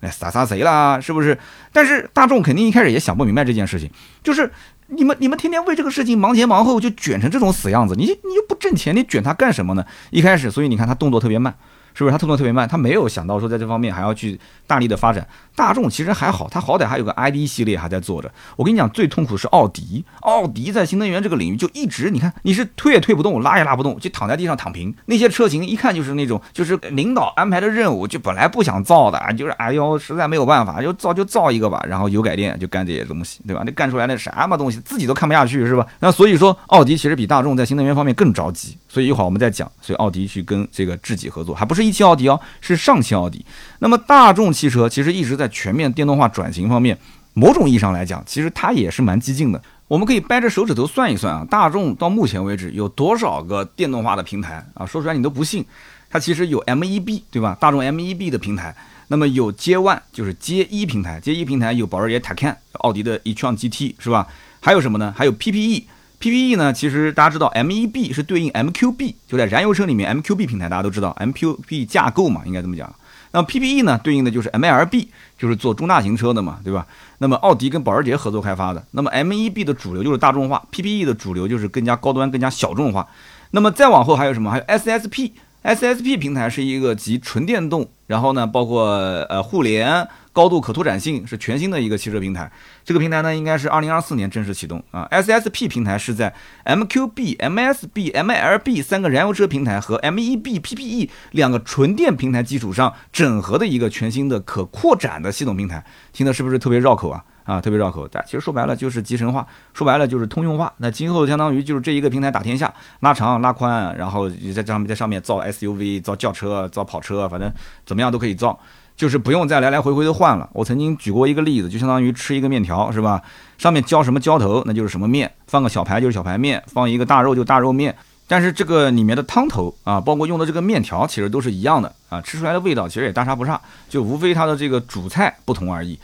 [0.00, 1.00] 那撒撒谁啦？
[1.00, 1.38] 是不是？
[1.72, 3.90] 但是大众肯定一开始也想不明白这件事情，
[4.22, 4.52] 就是
[4.88, 9.82] 你们你们天天为这个事情忙前忙后，就卷成这种死样子，你你又不挣钱，你卷它干什么呢？
[10.10, 11.54] 一开始，所以你看他动作特别慢。
[11.94, 12.68] 是不是他动作特别慢？
[12.68, 15.26] 他没有想到说在这方面还要去大力的发展。
[15.54, 18.30] 大众其实还好，他好歹还有个 ID 系列还在做着。
[18.54, 20.04] 我跟你讲，最痛苦是奥迪。
[20.20, 24.94] 奥迪在新能源这个领域就一直，你看你是推也推不动，拉也拉不动，就躺在地上躺平。
[25.06, 31.84] 那些车型一看就是那种，就是领导安排的任务，就本来不想造的，就是哎呦，实在没有办法，就造就造一个吧。
[31.88, 33.62] 然后油改电就干这些东西，对吧？
[33.66, 35.84] 那干出来那什么东西，自己都看不下去，是吧？
[35.98, 38.76] 那所以说，奥迪其实比大众在新能源方面更着急。
[38.88, 43.46] 所以一会儿我们再讲，所以奥迪去跟这个智己合作，还不是是一汽奥迪哦，是上汽奥迪。
[43.78, 46.98] 那么大众汽车其实一直在全面电动化转型方面，
[47.34, 49.62] 某种意义上来讲，其实它也是蛮激进的。
[49.86, 54.84] 我们可以掰着手指头算一算啊，大众到目前为止有多少个电动化的平台啊？
[54.84, 55.64] 说出来你都不信，
[56.10, 57.56] 它其实有 MEB 对吧？
[57.60, 58.74] 大众 MEB 的平台，
[59.06, 64.26] 那么有 J One 就是 J 一平台，，J 一平台有保时捷 Taycan、奥迪的 e-tron GT 是吧？
[64.60, 65.14] 还有什么呢？
[65.16, 65.84] 还有 PPE。
[66.20, 66.72] PPE 呢？
[66.72, 72.92] 其实大家知道，MEB 是对应 MQB，就在燃油车里面 MQB 平台，大家都知道 MQB 架构嘛，应该这么讲。
[73.30, 75.06] 那么 PPE 呢，对应的就是 MLB，
[75.38, 76.86] 就是做中大型车的嘛，对吧？
[77.18, 83.06] 那么奥迪跟保时捷合作开发的，那么 MEB 的主流就是大众化，PPE 的主流就是更加高端、更加小众化。
[83.50, 84.50] 那么再往后还有什么？
[84.50, 88.88] 还有 SSP，SSP 平台是一个集纯电动，然后呢，包括
[89.28, 90.08] 呃互联。
[90.30, 92.48] 高度可拓展性是全新的一个汽车平台，
[92.84, 95.08] 这个平台呢应该是二零二四年正式启动啊。
[95.10, 96.32] SSP 平台是在
[96.64, 105.84] MQB、MSB、MLB 三个燃油车平台和 MEB、PPE 两个纯电平台基础上整合的一个全新的可扩展的系统平台。
[106.12, 107.24] 听的是不是特别绕口啊？
[107.48, 108.06] 啊，特别绕口。
[108.12, 110.70] 但其实说白了就是集成化，说白了就是通用化。
[110.76, 117.50] 那今后相当于就是这一个平台打天下，拉长拉宽，然后在上面在上面造 SUV、造轿车、造跑车，反正
[117.86, 118.58] 怎么样都可以造。
[118.94, 120.50] 就是不用再来来回回的换了。
[120.52, 123.22] 我曾经举过一个例子，就相当于吃一个面条，是吧？
[123.56, 125.32] 上面浇什么浇头，那就是什么面。
[125.46, 127.94] 放个小排就是小排面，放一个大肉就大肉面。
[128.26, 135.96] 但是这个里面的汤头啊，包括用的这个面条，其实都是一样的啊，吃出来的味道其实也大差不差，就无非它的这个主菜不同而已。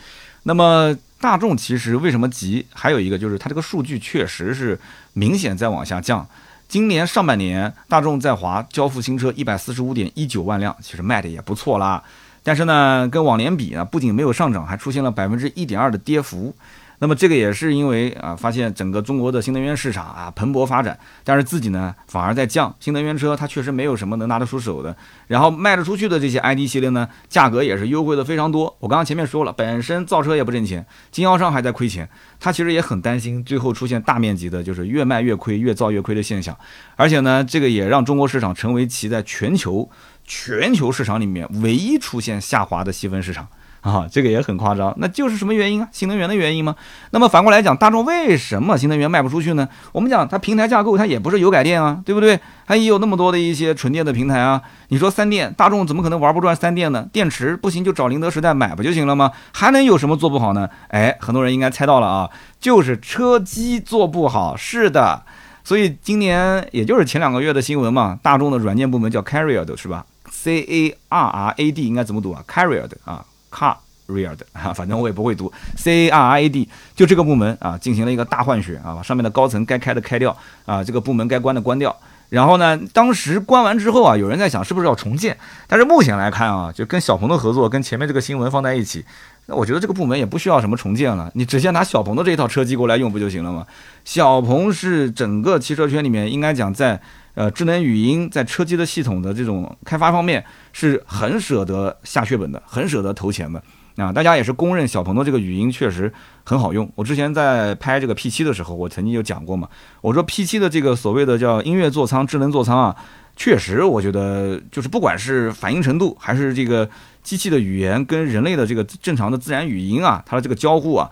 [0.43, 2.67] 那么大众其实为什么急？
[2.71, 4.79] 还有一个就是它这个数据确实是
[5.13, 6.23] 明显在往下降。
[6.67, 12.03] 今年上半年，大众在华交付新车一百四十五点一九万辆，其实卖的也不错啦。
[12.43, 16.55] 但是呢，跟往年比呢，不仅没有上涨，还出现了百分之一点二的跌幅。
[16.99, 22.73] 那么这个也是因为啊，发现整个中国的新能源市场啊蓬勃发展，但是自己呢反而在降。
[22.79, 24.95] 新能源车它确实没有什么能拿得出手的，
[25.27, 28.75] 然后卖得出去的这些 ID 系列呢，价格也是优惠的非常多。
[28.79, 32.07] 我刚刚前面说了，本身造车也不挣钱，经销商还在亏钱，
[32.39, 36.57] 他其实也很担心最后出现大面积的就是越卖越亏、越造越亏的现象。
[36.95, 39.89] 而且呢，这个也让中国市场成为其在全球。
[40.27, 43.47] 全球市场里面唯一出现下滑的细分市场
[43.85, 45.87] 啊，这个也很夸张，那就是什么原因啊？
[45.91, 46.75] 新能源的原因吗？
[47.11, 49.69] 那么反过来讲，大众为什么新能源卖不出去呢？
[49.91, 52.39] 我们讲它平台架构，它也不是油改电啊，对不对？
[52.65, 54.59] 它也有那么多的一些纯电的平台啊。
[54.87, 57.07] 你说三电，大众怎么可能玩不转三电呢？
[57.13, 59.31] 电池不行就找宁德时代买不就行了吗？
[59.53, 60.67] 还能有什么做不好呢？
[60.87, 62.27] 哎，很多人应该猜到了啊，
[62.59, 64.55] 就是车机做不好。
[64.57, 65.21] 是的，
[65.63, 73.23] 所以今年也就是前两个月的新闻嘛，大众的软件部门叫 Carrier 是吧？C A R R A D 应该怎么读啊？Carrier 的啊
[73.55, 75.51] ，Carrier 的啊，反正我也不会读。
[75.77, 81.95] C A R R A D 就这个部门啊，进行了一个大换血啊，把上面的高层该开的开掉啊，这个部门该关的关掉。
[82.29, 85.37] 然后呢，当时关完之后啊，有人在想是不是要重建？
[85.67, 89.05] 但是目前来看啊，就跟小鹏的合作，跟前面这个新闻放在一起，
[89.45, 93.65] 那我觉得这个部门也不需要什么重建了，你直接拿小鹏的这一套车机过来用不就行了吗？
[94.03, 96.99] 小鹏是整个汽车圈里面应该讲在。
[97.35, 100.43] 呃，智能语音在车机的系统的这种开发方面
[100.73, 103.61] 是很舍得下血本的，很舍得投钱的
[103.97, 104.11] 啊！
[104.11, 106.11] 大家也是公认小鹏的这个语音确实
[106.43, 106.89] 很好用。
[106.95, 109.69] 我之前在拍这个 P7 的时候，我曾经有讲过嘛，
[110.01, 112.95] 我说 P7 的这个所谓的叫音乐座舱、智能座舱啊，
[113.35, 116.89] 确实我觉得就是不管是反应程度，还是这个
[117.21, 121.09] 机器的语言跟人类的这个正常的自然语音啊，它的这个交互啊。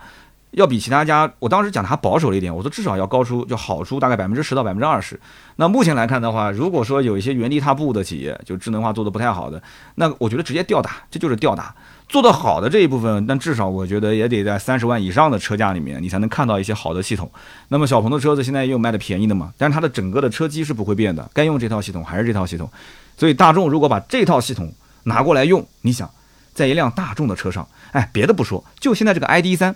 [0.54, 5.18] 要比其他家，我当时讲的还保守了一点，我说至少要高出，就好出大概百分之十到百分之二十。
[5.56, 9.62] 那目前来看的话，如果说有一些原地踏步的企业，就智能化做的不太好的，
[9.96, 11.74] 那我觉得直接吊打，这就是吊打。
[12.06, 17.28] 做的好的这一部分，但至少我觉得也得在三十万以上的车价里面，你才能看到一些好的系统。
[17.68, 22.70] 那么小鹏的车子现在也有卖的便宜的嘛，但是它的整个的车机是不会变的，该用这套系统还是这套系统。
[23.16, 24.72] 所以大众如果把这套系统
[25.04, 26.08] 拿过来用，你想，
[26.52, 29.74] 在一辆大众的车上，哎，别的不说，就现在这个 ID 三。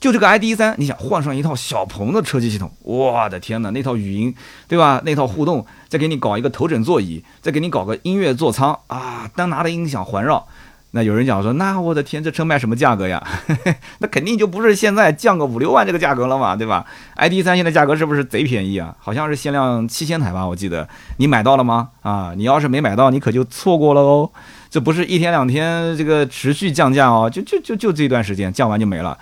[0.00, 4.32] 就这个 ID 三，你想换上一套小鹏的车机系统，我的天哪，那套语音，
[4.68, 5.02] 对吧？
[5.04, 10.46] 那套互动，再给你搞一个头枕座椅，再给你搞个音乐座舱啊，单拿的音响环绕，
[10.92, 13.20] 那有人讲说，那我的天，这车卖什么价格呀？
[13.98, 18.94] 那肯定就不是现在降个五六万这个价格了嘛，对吧？ID 三现在价格是不是贼便宜啊？
[19.00, 21.88] 好像是限量七千台吧，我记得，你买到了吗？
[22.02, 24.30] 啊，你要是没买到，你可就错过了哦。
[24.70, 29.18] 这不是一天两天这个持续降价哦，就就就就这段时间降完就没了。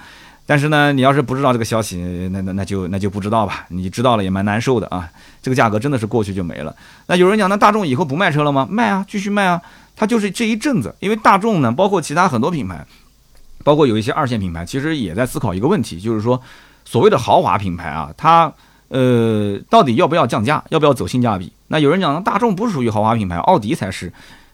[0.47, 1.97] 但是呢，你要是不知道这个消息，
[2.33, 3.67] 那那那就那就不知道吧。
[3.69, 5.11] 你知道了也蛮难受的啊。
[5.43, 6.75] 这个价格真的是过去就没了。
[7.09, 8.67] 那有人讲，那大众以后不卖车了吗？
[8.71, 9.61] 卖啊，继续卖啊。
[9.97, 12.87] 它就是这一阵子，因为大众呢，包括其他很多品牌，
[13.65, 16.41] 包括有一些二线品牌，其实也在思考一个问题，就是说，
[16.85, 18.53] 所谓的豪华品牌啊，它
[18.89, 21.53] 呃到底要不要降价，要不要走性价比？
[21.69, 24.13] 那有人讲，大众不属于豪华品牌，奥迪才是。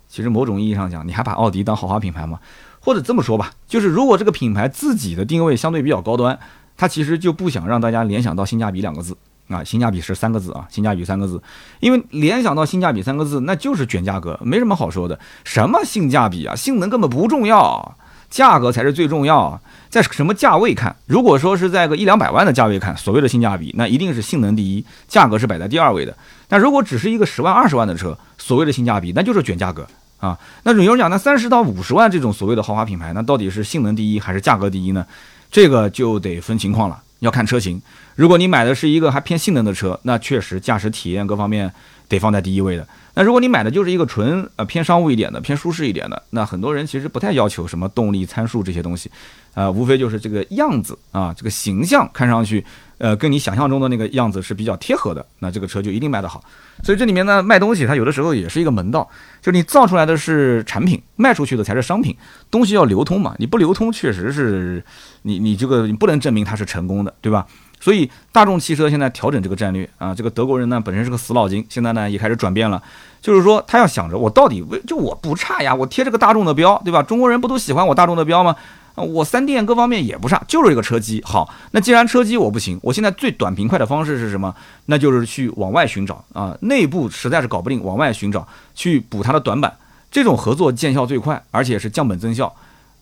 [0.09, 2.39] 其实某种意义上讲，你还把奥迪当豪华品牌吗？
[2.85, 6.37] 或者这么说吧，就是如果这个品牌自己的定位相对比较高端，
[6.77, 9.17] 它其实就不想让大家联想到性价比两个字
[9.49, 11.41] 啊，性价比是三个字啊，性价比三个字，
[11.79, 15.19] 因为联想到性价比三个字，那就是卷价格，没什么好说的。
[15.45, 17.97] 什么性价比啊，性能根本不重要，
[18.29, 19.61] 价格才是最重要。
[19.89, 26.17] 在什么价位看，如果说是在个一两百万的价位看，所谓的性价比，那一定是性能第一，价格是摆在第二位的。
[26.49, 29.87] 但如果只是一个十万二十万的车，所谓的性价比，那就是卷价格。
[30.23, 30.39] 啊。
[30.63, 35.05] 那有人讲，那三十到五十万这种所谓的豪华品牌，那到底是性能第一还是价格第一呢？
[35.51, 37.83] 这个就得分情况了，要看车型。
[38.15, 41.71] 如果你买的是一个还偏性能的车，那确实驾驶体验各方面
[42.09, 42.87] 得放在第一位的。
[43.15, 49.11] 那如果你买的就是一个纯呃偏商务一点的、偏舒适一点的，那很多人其实不太要求什么动力参数这些东西，
[49.53, 52.65] 呃，无非就是这个样子啊，这个形象看上去，
[52.97, 56.43] 呃，跟你想象中的那个样子是比较贴合的，那这个车就一定卖得好。
[56.83, 59.09] 所以这里面呢，卖东西它有的时候也是一个门道，
[59.41, 62.17] 就你造出来的是产品，卖出去的才是商品，
[62.51, 64.83] 东西要流通嘛，你不流通，确实是
[65.23, 67.47] 你你这个你不能证明它是成功的，对吧？
[67.81, 72.81] 所以大众汽车现在调整这个战略啊，这个德国人呢本身是个死脑筋，现在呢也开始转变了，
[73.21, 77.03] 就是说他要想着我到底为就我不差呀，我贴这个大众的标，对吧？
[77.03, 78.55] 中国人不都喜欢我大众的标吗？
[78.95, 81.49] 我三电各方面也不差，就是一个车机好。
[81.71, 84.55] 那既然车机我不行，我现在最短平快的方式是什么？
[84.87, 89.75] 那就是去往外寻找啊，内部实在是搞不定，往外寻找去补它的短板，
[90.11, 92.55] 这种合作见效最快，而且是降本增效。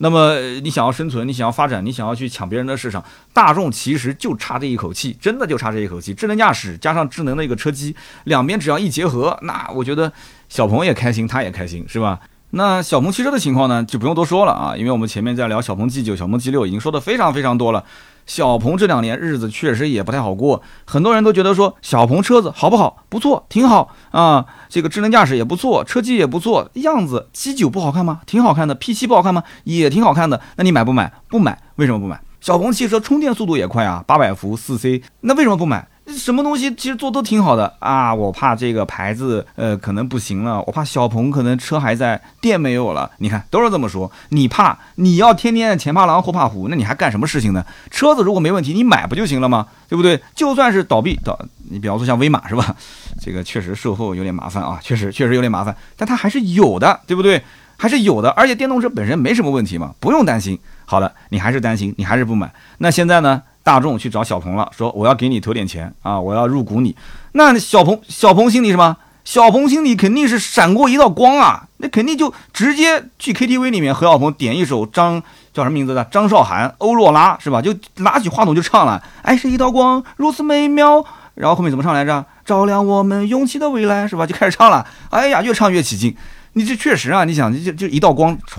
[0.02, 6.14] 那么你想要生存，你想要发展，你想要去抢别人的市场，大众其实就差这一口气，真的就差这一口气。
[6.14, 10.10] 智能驾驶加上智能的一个车机，两边只要一结合，那我觉得
[10.48, 12.18] 小鹏也开心，他也开心，是吧？
[12.52, 17.84] 那小鹏汽车的情况呢，就不用多说了啊，因为我们前面在聊小鹏 G 九、小鹏 G 六，已经说的非常非常多了。
[18.26, 23.04] 小鹏这两年日子确实也不太好过，很多人都觉得说小鹏车子好不好？
[23.08, 24.44] 不错，挺好啊。
[24.68, 28.20] 这个智能驾驶也不错，车机也不错，样子 G 九不好看吗？
[28.26, 28.74] 挺好看的。
[28.74, 29.42] P 七不好看吗？
[29.64, 30.40] 也挺好看的。
[30.56, 31.12] 那你买不买？
[31.28, 31.58] 不买。
[31.76, 32.20] 为什么不买？
[32.40, 35.02] 小鹏汽车充电速度也快啊，八百伏四 C。
[35.20, 35.86] 那为什么不买？
[36.06, 43.10] 什么东西其实做都挺好的啊，我怕这个牌子呃可能不行了，我怕小鹏可能车还在，店没有了。
[43.18, 47.64] 你看都是这么说，你怕你要天天前怕狼后怕虎，那你还干什么事情呢？
[47.90, 49.68] 车子如果没问题，你买不就行了吗？
[49.88, 50.20] 对不对？
[50.34, 51.38] 就算是倒闭倒，
[51.70, 52.74] 你比方说像威马是吧？
[53.22, 57.42] 这个确实售后有点麻烦啊，确实确实有点麻烦，但它还是有的，对不对？
[57.76, 60.58] 还是有的，而且电动车本身没什么问题嘛，不用担心。
[60.84, 63.42] 好了，你还是担心，你还是不买，那现在呢？
[63.62, 66.96] 大众去找小鹏了，说我要给你投点钱啊，我要入股你。
[67.32, 68.96] 那小鹏小鹏心里什么？
[69.22, 77.60] 小鹏心里肯定是闪过一道光啊，那肯定就直接去 KTV 里面何小鹏点一首张叫什么名字的张韶涵、欧若拉是吧？
[77.60, 81.04] 就拿起话筒就唱了，爱是一道光，如此美妙。
[81.34, 82.24] 然后后面怎么唱来着？
[82.44, 84.26] 照亮我们勇气的未来是吧？
[84.26, 84.84] 就开始唱了。
[85.10, 86.16] 哎呀，越唱越起劲。
[86.54, 88.58] 你这确实啊，你想就就一道光唰。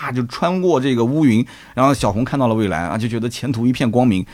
[0.00, 4.24] 啊，就穿过这个乌云，然后小红看到了未来啊，就觉得前途一片光明，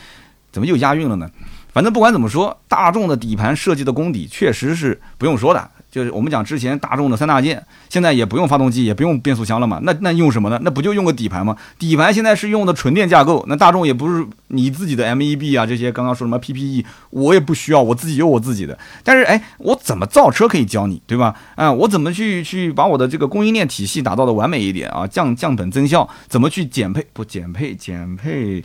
[0.51, 1.29] 怎么又押韵了呢？
[1.73, 5.71] 反正不管怎么说，大众的底盘设计的功底确实是不用说的。
[5.95, 9.79] 就是我们讲之前大众的三大件，现在也不用发动机，也不用变速箱了嘛？
[9.83, 10.59] 那那用什么呢？
[10.61, 11.55] 那不就用个底盘吗？
[11.79, 18.77] 底盘现在是用的纯电架构，那大众也不是你自己的 MEB 啊，这些刚刚说什么 PPE，我也不需要，我自己有我自己的。
[19.05, 21.33] 但是哎，我怎么造车可以教你，对吧？
[21.55, 25.07] 啊，我怎么去去把我的这个供应链体系打造的完美一点啊？
[25.07, 27.07] 降降本增效，怎么去减配？
[27.13, 28.61] 不减配，减配，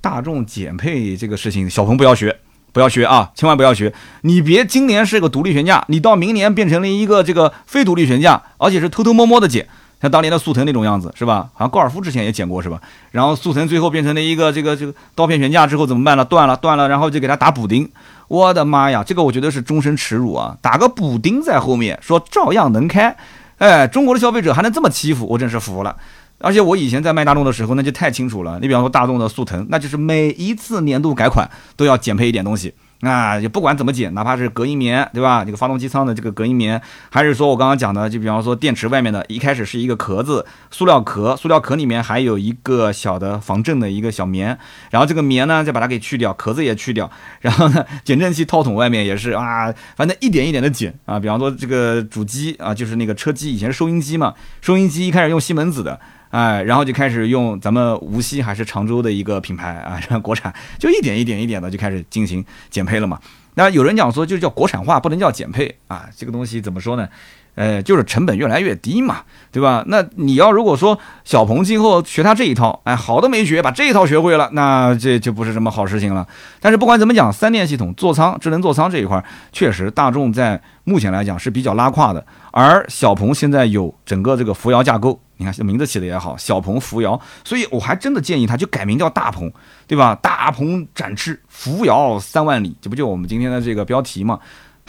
[0.00, 2.34] 大众减配这个事情，小鹏不要学。
[2.72, 3.92] 不要学啊，千万不要学！
[4.22, 9.68] 你别今年是个独立悬架，你到明年变成了一个这个非独立悬架，而且是偷偷摸摸的减，
[10.00, 11.50] 像当年的速腾那种样子，是吧？
[11.52, 12.80] 好像高尔夫之前也减过，是吧？
[13.10, 16.24] 然后速腾最后变成了一个这个这个刀片悬架之后怎么办呢？
[16.24, 17.90] 断了，断了，然后就给它打补丁。
[18.28, 20.56] 我的妈呀，这个我觉得是终身耻辱啊！
[20.62, 23.14] 打个补丁在后面，说照样能开，
[23.58, 25.94] 哎，中国的消费者还能这么欺负，我真是服了。
[26.42, 28.58] 而且我以前在卖大众的时候，那就太清楚了。
[28.60, 35.44] 你比方说大众的速腾，那就是每一次年度改款都要减配一点东西，啊，也不管怎么减，哪怕是隔音棉，对吧？
[35.44, 44.58] 这个发动机舱的这个隔音棉，还是说我刚刚讲的，就比方说电池外面的一开始是一个壳子，塑料壳，塑料壳里面还有一个小的防震的一个小棉，
[44.90, 51.20] 然后这个棉呢再把它给去掉，壳子也去掉，然后呢减震器套筒外面也是啊，反正一点一点的减啊。
[51.20, 56.00] 比方说这个主机啊，就是那个车机以前是收音机嘛，收音机一开始用西门子的。
[56.32, 63.20] 哎，然后就开始用咱们无锡还是常州的一个品牌啊，国产，就一点一点一点的就开始进行减配了嘛。
[63.54, 66.08] 那有人讲说，就叫国产化，不能叫减配啊。
[66.16, 67.06] 这个东西怎么说呢？
[67.54, 69.84] 呃，就是成本越来越低嘛，对吧？
[69.88, 76.26] 那你要如果说小鹏今后学他这一套，哎，好的没学，把这一套学会了，那这就不是什么好事情了。
[76.60, 82.24] 但是不管怎么讲，三电系统座舱、智能座舱这一块，确实大众在目前来讲是比较拉胯的。
[82.52, 89.50] 而小鹏现在有整个这个扶摇架构，你看这名字起的也好，小鹏扶摇，所以我还真的建议他就改名叫大鹏，
[89.86, 90.14] 对吧？
[90.22, 94.38] 大鹏展翅，扶摇三万里，这不就我们今天的这个标题吗？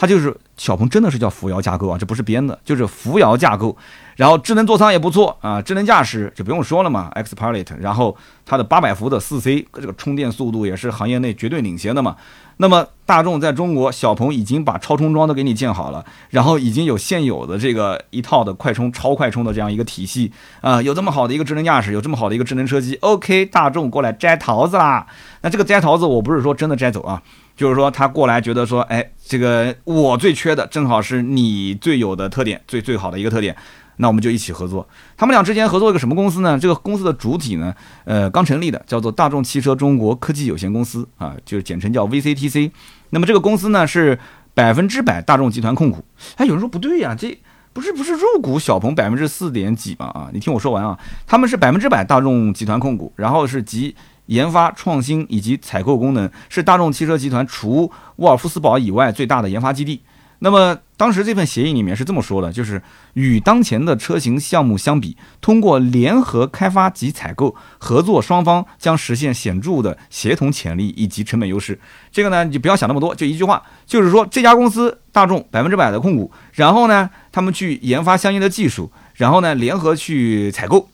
[0.04, 3.74] 它就是小鹏真的是叫扶摇架构啊，这不是编的，就是扶摇架构。
[4.18, 7.78] 然后智能座舱也不错啊，智能驾驶就不用说了嘛，Xpilot。
[7.80, 8.14] 然后
[8.46, 12.18] 它的八百伏的四 C 这个充电速度也是行业内绝对领先的嘛。
[12.58, 25.08] 那么大众在中国，小鹏已经把超充桩都给你建好了，然后已经有现有的这个一套的快充、超快充的这样一个体系啊，有这么好的一个智能驾驶，有这么好的一个智能车机，OK，大众过来摘桃子啦。
[25.42, 27.22] 那这个摘桃子，我不是说真的摘走啊，
[27.56, 33.56] 就是说他过来觉得说，哎，这个我最缺的正好是你最有的特点，最最好的一个特点。
[33.98, 34.88] 那我们就一起合作。
[35.16, 36.58] 他们俩之间合作一个什么公司呢？
[36.58, 37.72] 这个公司的主体呢，
[38.06, 42.72] 呃，刚成立的，叫做大众汽车中国科技有限公司啊，就是简称叫 VCTC。
[43.12, 44.18] 那么这个公司呢是
[44.56, 46.04] 百分之百大众集团控股。
[46.38, 47.38] 哎，有人说不对呀，这
[47.72, 50.08] 不是不是入股小鹏百分之四点几吗？
[50.08, 50.98] 啊，你听我说完啊，
[51.28, 53.96] 他们是百分之百大众集团控股，然后是集
[54.28, 60.02] 研发创新以及采购功能，是大众汽车集团除沃尔夫斯堡以外最大的研发基地。
[60.40, 62.82] 那么当时这份协议里面是这么说的，就是
[63.14, 71.80] 与当前的车型项目相比，通过联合开发及采购合作，双方将实现显著的协同潜力以及成本优势。
[72.12, 80.90] 这个呢，你就不要想那么多，就一句话，就是说这家公司大众百分之百的控股，然后呢，他们去研发相应的技术，然后呢，联合去采购。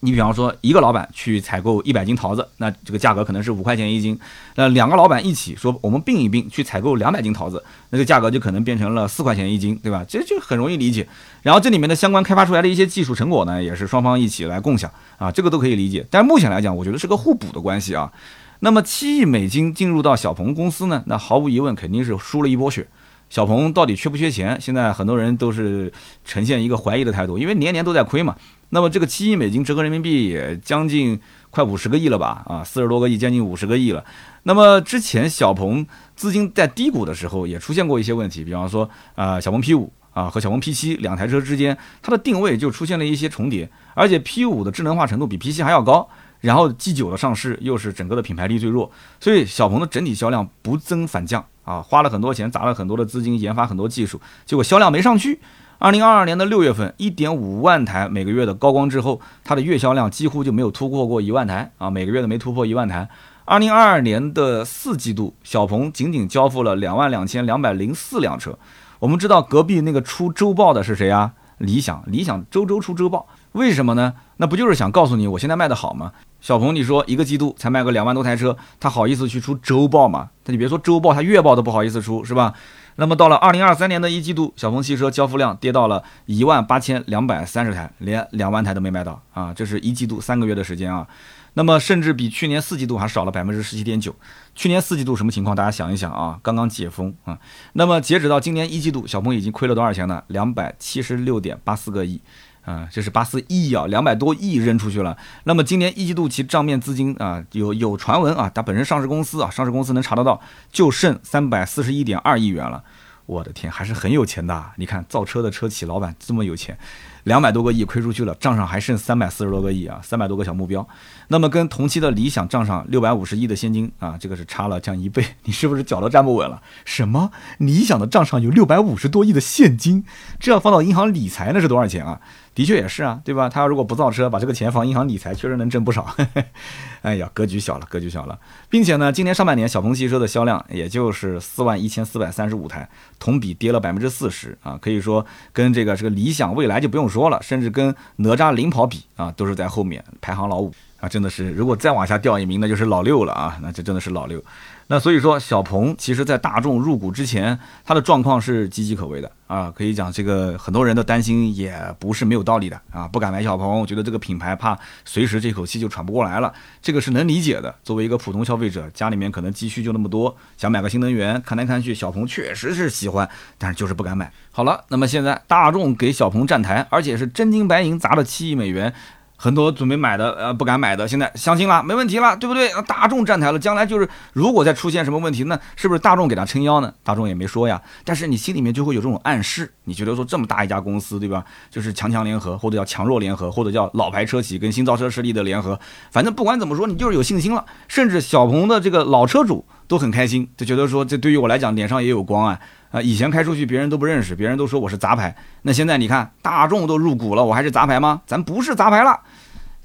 [0.00, 4.16] 你比方说，一个老板去采购一百斤桃子，那这个价格可能是五块钱一斤。
[4.54, 10.04] 那两个老板一起说，我们并一并去采购两百斤桃子，那个价格就可能变成了四块钱一斤，对吧？
[10.08, 11.08] 这就很容易理解。
[11.42, 16.06] 然后这里面的相关开发出来的一些技术成果呢，也是双方一起来共享啊，这个都可以理解。
[16.08, 18.12] 但目前来讲，我觉得是个互补的关系啊。
[18.60, 22.86] 那么七亿美金进入到小鹏公司呢，那毫无疑问肯定是输了一波血。
[23.30, 24.58] 小鹏到底缺不缺钱？
[24.60, 25.92] 现在很多人都是
[26.24, 28.34] 呈现一个怀疑的态度，因为年年都在亏嘛。
[28.70, 31.18] 那么这个七亿美金折合人民币也将近
[31.50, 32.44] 快五十个亿了吧？
[32.46, 34.04] 啊，四十多个亿，将近五十个亿了。
[34.42, 46.08] 那么之前小鹏资金在低谷的时候也出现过一些问题，比方说啊，小鹏 P 五啊和小鹏 P 七两台车之间它的定位就出现了一些重叠，而且 P 五的智能化程度比 P 七还要高。
[46.40, 55.40] 然后 G 九的上市又是整个的品牌力最弱，所以小鹏的整体销量不增反降啊，花了很多钱，砸了很多的资金，研发很多技术，结果销量没上去。
[55.80, 63.08] 二零二二年的六月份，一点五万台每个月的高光之后，它的月销量几乎就没有突破过一万台啊，每个月都没突破一万台。
[63.44, 68.58] 二零二二年的四季度，小鹏仅仅交付了两万两千两百零四辆车。
[68.98, 71.34] 我们知道隔壁那个出周报的是谁啊？
[71.58, 74.14] 理想，理想周周出周报，为什么呢？
[74.38, 76.10] 那不就是想告诉你我现在卖的好吗？
[76.40, 80.30] 小鹏，你说一个季度才卖个两万多台车，他好意思去出周报吗？
[80.44, 82.54] 他你别说周报，他月报都不好意思出，是吧？
[83.00, 89.54] 那么到了二零二三年的一季度，小鹏汽车交付量跌到了一万八千两百三十台，连两万台都没卖到啊！
[89.54, 91.06] 这是一季度三个月的时间啊。
[91.54, 94.12] 那么甚至比去年四季度还少了百分之十七点九。
[94.56, 95.54] 去年四季度什么情况？
[95.54, 97.38] 大家想一想啊，刚刚解封啊。
[97.74, 100.24] 那么截止到今年一季度，小鹏已经亏了多少钱呢？
[100.26, 102.20] 两百七十六点八四个亿。
[102.68, 105.16] 啊，这是八四亿啊，两百多亿扔出去了。
[105.44, 110.38] 那么今年一季度其账面资金啊，有有传闻啊，它本身上市公司啊，上市公司能查得到，
[110.70, 112.84] 就剩三百四十一点二亿元了。
[113.24, 114.64] 我的天，还是很有钱的。
[114.76, 116.78] 你看造车的车企老板这么有钱。
[117.24, 120.86] 两百多个亿亏出去了，账上还剩三百四十多个亿啊，三百多个小目标。
[121.26, 126.62] 那么跟同期的理想账上六百五十亿的现金啊，这个是差了将一倍，你是不是脚都站不稳了？
[126.86, 127.30] 什么？
[127.58, 130.06] 理想的账上有六百五十多亿的现金，
[130.40, 132.18] 这要放到银行理财那是多少钱啊？
[132.58, 133.48] 的确也是啊，对吧？
[133.48, 136.12] 他如果不造车，把这个钱放银行理财，确实能挣不少。
[137.02, 138.36] 哎呀，格局小了，格局小了，
[138.68, 142.88] 并且呢，今年上半年小鹏汽车的销量也就是四万一千四百三十五台，
[143.20, 154.42] 同比跌了百分之四十啊，可以说跟这个这个理想未来就不用说了，甚至跟哪吒领跑比啊，都是在后面排行老五啊，真的是，如果再往下掉一名，那就是老六了啊，那这真的是老六。
[154.90, 159.70] 那所以说，小鹏其实在大众入股之前，它的状况是岌岌可危的啊。
[159.70, 163.06] 可以讲，这个很多人的担心也不是没有道理的啊。
[163.06, 167.74] 不敢买小鹏，觉得这个品牌怕随时这口气就喘不过来了，这个是能理解的。
[167.84, 173.28] 作为一个普通消费者，家里面可能积蓄就那么多，想买个新能源，看来看去，小鹏确实是喜欢，
[173.58, 174.32] 但是就是不敢买。
[174.50, 178.94] 好了，那么现在大众给小鹏站台，而且是真金白银砸了七亿美元。
[179.40, 182.70] 很多准备买的，呃，不敢买的，现在相信了，没问题了，对不对？
[182.88, 186.92] 大众站台了，将来就是如果再出现什么问题，那是不是大众给他撑腰呢？
[187.04, 191.44] 大众也没说呀，但是你心里面就会有这种暗示，你觉得说这么大一家公司，对吧？
[191.70, 195.78] 就是强强联合，或者叫强弱联合，或者叫老牌车企跟新造车势力的联合，
[196.10, 197.64] 反正不管怎么说，你就是有信心了。
[197.86, 202.58] 甚至小鹏的这个老车主都很开心，就觉得说这对于我来讲脸上也有光啊。
[202.90, 205.34] 啊，以前开出去别人都不认识，别人都说我是杂牌。
[205.62, 208.22] 那现在你看，大众都入股了，我还是杂牌吗？
[208.26, 209.20] 咱不是杂牌了。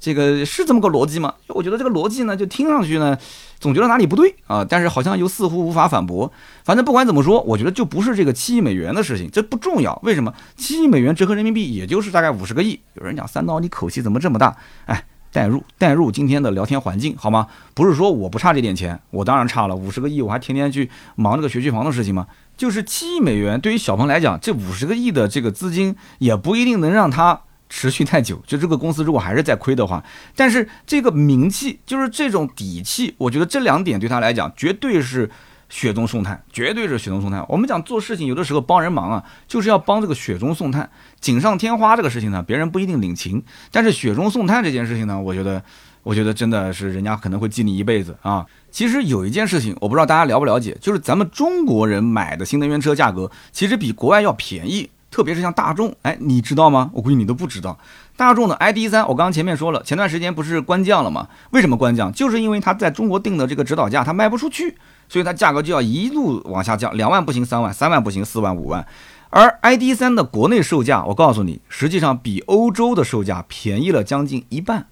[0.00, 1.32] 这个是这么个逻辑吗？
[1.48, 3.16] 我觉得这个逻辑呢，就听上去呢，
[3.58, 6.30] 总觉得哪里不对啊，但是好像又似乎无法反驳。
[6.62, 9.98] 反正不管怎么说，我觉得就不是这个七亿美元的事情，这不重要。
[10.02, 10.34] 为什么？
[10.56, 12.78] 七亿美元折合人民币也就是大概五十个亿。
[12.94, 14.54] 有人讲三刀，你口气怎么这么大？
[14.84, 17.46] 哎，代入代入今天的聊天环境好吗？
[17.72, 19.74] 不是说我不差这点钱，我当然差了。
[19.74, 22.26] 五十个亿，我还天天去忙这个学区房的事情吗？
[22.56, 28.42] 就是七亿美元，对于小鹏来讲，这五十个亿的这个资金也不一定能让他持续太久。
[28.46, 30.02] 就这个公司如果还是在亏的话，
[30.36, 35.28] 但是这个名气，就是这种底气，我觉得这两点对他来讲绝对是
[35.68, 37.44] 雪中送炭，绝对是雪中送炭。
[37.48, 40.88] 我们讲做事情，有的时候帮人忙啊，就是要帮这个雪中送炭。
[41.20, 43.42] 锦上添花这个事情呢，别人不一定领情，
[43.72, 45.64] 但是雪中送炭这件事情呢，我觉得，
[46.04, 48.46] 我觉得真的是人家可能会记你一辈子啊。
[48.70, 56.90] 其实有一件事情，我不知道大家了不了解，就是咱们中国人买的新能源车价格其实比国外要便宜，特别是像大众，哎，你知道吗？
[56.92, 57.78] 我估计你都不知道。
[58.16, 61.28] 大众的 ID.3，我刚刚前面说了，前段时间不是官降了吗？
[61.50, 62.12] 为什么官降？
[62.12, 64.76] 就是因为它在中国定的这个指导价它卖不出去，
[65.08, 68.86] 所以它价格就要一路往下降，两万不行，三万，三万不行，四万、五万。
[69.30, 74.86] 而 ID.3 的国内售价，我告诉你，实际上比欧洲的售价便宜了将近一半。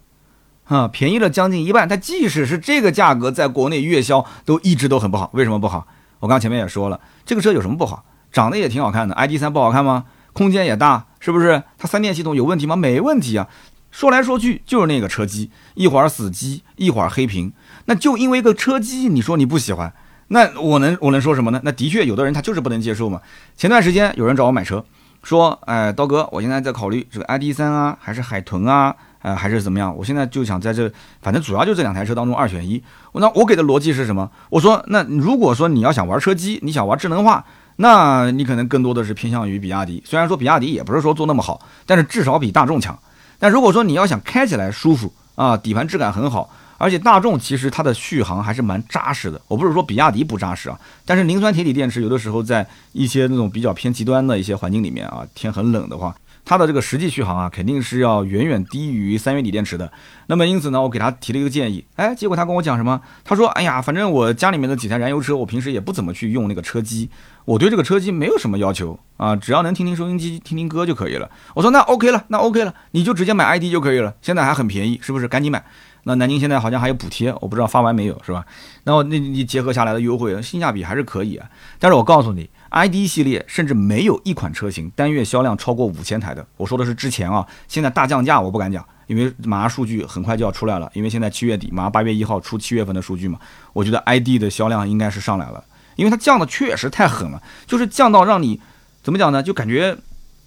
[0.72, 1.88] 啊，便宜了将近一半。
[1.88, 5.30] 它即使是这个价格，在国内月销都一直都很不好。
[5.34, 5.86] 为什么不好？
[6.20, 8.04] 我刚前面也说了，这个车有什么不好？
[8.32, 10.04] 长得也挺好看的，ID.3 不好看吗？
[10.32, 11.62] 空间也大，是不是？
[11.76, 12.74] 它三电系统有问题吗？
[12.74, 13.46] 没问题啊。
[13.90, 17.52] 说来说去就是那个车机，一会儿死机，一会儿黑屏。
[17.84, 19.92] 那就因为一个车机，你说你不喜欢，
[20.28, 21.60] 那我能我能说什么呢？
[21.62, 23.20] 那的确有的人他就是不能接受嘛。
[23.54, 24.82] 前段时间有人找我买车，
[25.22, 28.96] 说，哎，刀哥，我现在在考虑这个 ID.3 啊，还是海豚啊？
[29.22, 29.96] 呃，还是怎么样？
[29.96, 32.82] 我现在就想在这，反正主要就这两台车当中二选一。
[33.14, 34.30] 那我给的逻辑是什么？
[34.50, 37.44] 我说，那如果说你要想玩车机，你想玩智能化，
[37.76, 40.02] 那你可能更多的是偏向于比亚迪。
[40.04, 42.98] 虽然说比亚迪也不是说做那么好，但是至少比大众强。
[43.38, 49.40] 但如果说你要想开起来舒服啊，底盘质感很好，而且大众其实它的续航还是蛮扎实的。
[49.46, 56.14] 我不是说比亚迪不扎实啊，但是磷酸铁锂电池有的时候在一些那种比较偏极端的一些环境里面啊，天很冷的话。
[56.45, 59.90] 它的这个实际续航啊，肯定是要远远低于三元锂电池的。
[60.26, 63.01] 那么因此呢，我给他提了一个建议，哎，结果他跟我讲什么？
[63.24, 67.09] 他说：“哎呀，反正我家里面的几台燃油车，我平时也不怎么去用那个车机，
[67.45, 75.28] 我对这个车机没有什么要求啊，只要能听听收音机、听听歌就可以了。”我说：“那 OK 了，那 OK 了，你就直接买 ID 就可以了，现在还很便宜，是不是？
[75.28, 75.64] 赶紧买。
[76.05, 78.45] 那南京现在好像还有补贴，我不知道发完没有， 是吧？
[78.84, 81.49] 那我那你结合下来的优惠，性价比还是可以啊。
[81.78, 86.44] 但是我告诉你。” ID 系列甚至没有一款车型单月销量超过五千台的。
[86.56, 90.90] 我说的是之前啊，现在大降价我不敢讲，因为马上数据很快就要出来了。
[90.94, 93.38] 因为现在七月底，马上八月一号出七月份的数据嘛，
[93.74, 95.62] 我觉得 ID 的销量应该是上来了，
[95.96, 98.58] 因为它降的确实太狠了，就是降到让你
[99.02, 99.42] 怎么讲呢？
[99.42, 99.94] 就感觉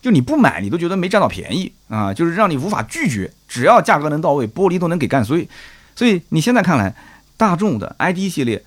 [0.02, 5.48] 就你不买你都觉得没占到便宜啊，就是让你无法拒绝，只要价格能到位，玻璃都能给干碎。
[5.96, 6.96] 所以你现在看来，
[7.38, 8.64] 大众的 ID 系列。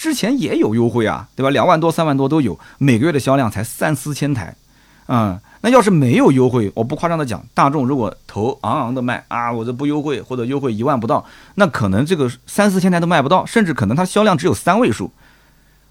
[0.00, 1.50] 之前也有优惠啊，对吧？
[1.50, 4.56] 两万多、三万多都有，每个月的销量才三四千台，
[5.08, 11.26] 嗯，那要是没有优惠，我不夸张的讲，大众如果头昂昂的卖啊，我这不优惠或者优惠一万不到，
[11.56, 15.12] 那可能这个三四千台都卖不到，甚至可能它销量只有三位数。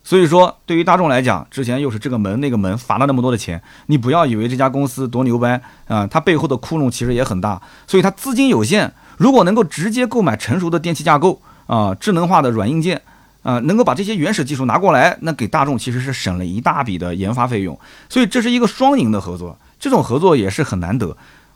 [0.03, 12.99] 所以说，对于大众来讲，之前又是这个门那个门罚了那么多的钱，你不要以为这家公司多牛掰啊，它背后的窟窿其实也很大，所以它资金有限，如果能够直接购买成熟的电气架构啊，智能化的软硬件。
[13.41, 17.79] 啊，能够把这些原始技术拿过来，那给大众其实是省了一大笔的研发费用，
[18.09, 19.57] 所以这是一个双赢的合作。
[19.79, 21.15] 这种合作也是很难得，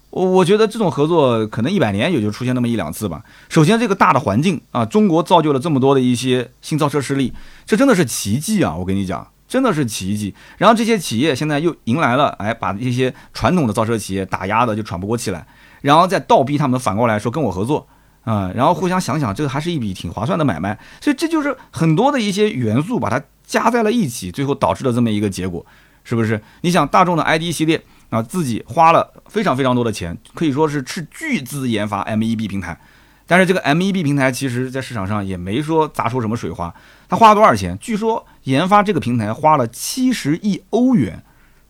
[0.09, 3.21] 我我觉得这种合作可能一百年也就出现那么一两次吧。
[3.49, 7.33] 首先，这个大的环境啊，中国造就了这么多的一些新造车势力，
[7.65, 8.73] 这真的是奇迹啊！
[8.73, 10.33] 我跟你讲，真的是奇迹。
[10.57, 15.45] 然后这些企业现在又迎来了，哎，把一些传统的造车企业打压的就喘不过气来，
[15.81, 17.85] 然后再倒逼他们反过来说跟我合作。
[18.23, 25.65] 啊，然后互相想想，这个还是一笔挺划算的买卖，所以这就是很多的一些元素把它加在了一起，最后导致了这么一个结果，
[26.03, 26.41] 是不是？
[26.61, 32.79] 你想大众的 ID 系列啊，自己花了非常非常多的钱，可以说是斥巨资研发 MEB 平台，
[33.27, 36.73] 但是这个 MEB 平台其实在市场上也没说砸出什么水花，
[37.09, 37.77] 它花了多少钱？
[37.81, 41.21] 据说研发这个平台花了七十亿欧元，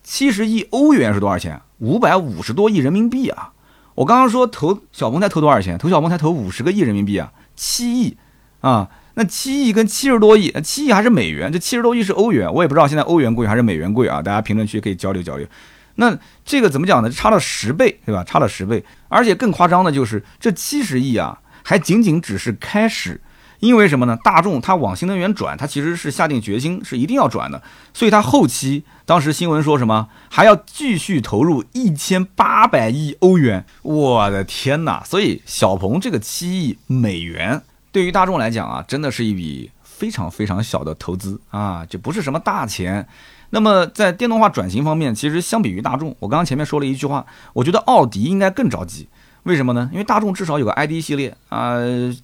[0.04, 1.60] 七十亿欧元是多少钱？
[1.78, 3.50] 五百五十多亿人民币啊！
[3.94, 5.78] 我刚刚说投小鹏才投多少钱？
[5.78, 8.16] 投小鹏才投五十个亿人民币啊，七亿
[8.60, 8.90] 啊！
[9.14, 11.52] 那七亿跟七十多亿，七亿还是美元？
[11.52, 14.20] 这七十多亿是欧元，我也不知道现在欧元贵还是美元贵啊！
[14.20, 15.46] 大家评论区可以交流交流。
[15.94, 17.08] 那这个怎么讲呢？
[17.08, 18.24] 差了十倍，对吧？
[18.24, 23.20] 差了十倍，而且更夸张的就是这七十亿啊，还仅仅只是开始，
[23.64, 24.14] 因为什么呢？
[24.22, 27.62] 大众它往新能源转，它其实是下定决心是一定要转的，
[27.94, 35.02] 所以它后期当时新闻说什么还要继续投入一千八百亿欧元，我的天哪！
[35.02, 43.08] 所以小鹏这个七亿美元对于大众来讲啊，真的是一笔非常非常小的投资啊，这不是什么大钱。
[43.48, 49.08] 那么在电动化转型方面，其实相比于大众，我刚刚前面说了一句话，我觉得奥迪应该更着急。
[49.44, 49.88] 为什么呢？
[49.92, 51.76] 因为大众至少有个 ID 系列啊，